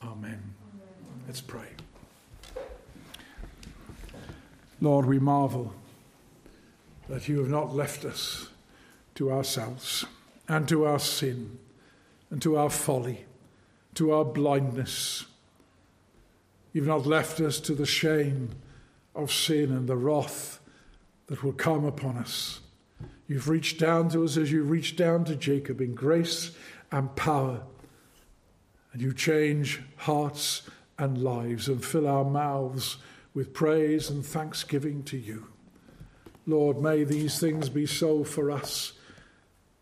Amen. 0.00 0.14
Amen. 0.22 1.22
Let's 1.26 1.40
pray. 1.40 1.66
Lord, 4.82 5.06
we 5.06 5.20
marvel 5.20 5.72
that 7.08 7.28
you 7.28 7.38
have 7.38 7.48
not 7.48 7.72
left 7.72 8.04
us 8.04 8.48
to 9.14 9.30
ourselves 9.30 10.04
and 10.48 10.68
to 10.68 10.86
our 10.86 10.98
sin 10.98 11.56
and 12.30 12.42
to 12.42 12.56
our 12.56 12.68
folly, 12.68 13.24
to 13.94 14.10
our 14.10 14.24
blindness. 14.24 15.24
You've 16.72 16.88
not 16.88 17.06
left 17.06 17.38
us 17.38 17.60
to 17.60 17.76
the 17.76 17.86
shame 17.86 18.56
of 19.14 19.30
sin 19.30 19.70
and 19.70 19.88
the 19.88 19.96
wrath 19.96 20.58
that 21.28 21.44
will 21.44 21.52
come 21.52 21.84
upon 21.84 22.16
us. 22.16 22.58
You've 23.28 23.48
reached 23.48 23.78
down 23.78 24.08
to 24.08 24.24
us 24.24 24.36
as 24.36 24.50
you 24.50 24.64
reached 24.64 24.96
down 24.96 25.24
to 25.26 25.36
Jacob 25.36 25.80
in 25.80 25.94
grace 25.94 26.56
and 26.90 27.14
power. 27.14 27.60
And 28.92 29.00
you 29.00 29.14
change 29.14 29.80
hearts 29.98 30.62
and 30.98 31.22
lives 31.22 31.68
and 31.68 31.84
fill 31.84 32.08
our 32.08 32.24
mouths 32.24 32.96
with 33.34 33.54
praise 33.54 34.10
and 34.10 34.24
thanksgiving 34.24 35.02
to 35.04 35.16
you. 35.16 35.48
Lord, 36.46 36.80
may 36.80 37.04
these 37.04 37.38
things 37.38 37.68
be 37.68 37.86
so 37.86 38.24
for 38.24 38.50
us 38.50 38.92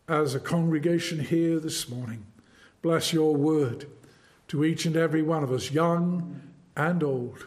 as 0.07 0.35
a 0.35 0.39
congregation 0.39 1.19
here 1.19 1.59
this 1.59 1.89
morning. 1.89 2.25
Bless 2.81 3.13
your 3.13 3.35
word 3.35 3.87
to 4.49 4.63
each 4.63 4.85
and 4.85 4.95
every 4.95 5.21
one 5.21 5.43
of 5.43 5.51
us, 5.51 5.71
young 5.71 6.41
and 6.75 7.03
old. 7.03 7.45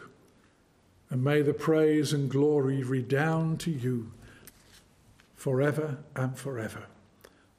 And 1.09 1.23
may 1.23 1.41
the 1.41 1.53
praise 1.53 2.13
and 2.13 2.29
glory 2.29 2.83
redound 2.83 3.59
to 3.61 3.71
you 3.71 4.11
forever 5.35 5.97
and 6.15 6.37
forever. 6.37 6.83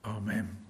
Amen. 0.05 0.66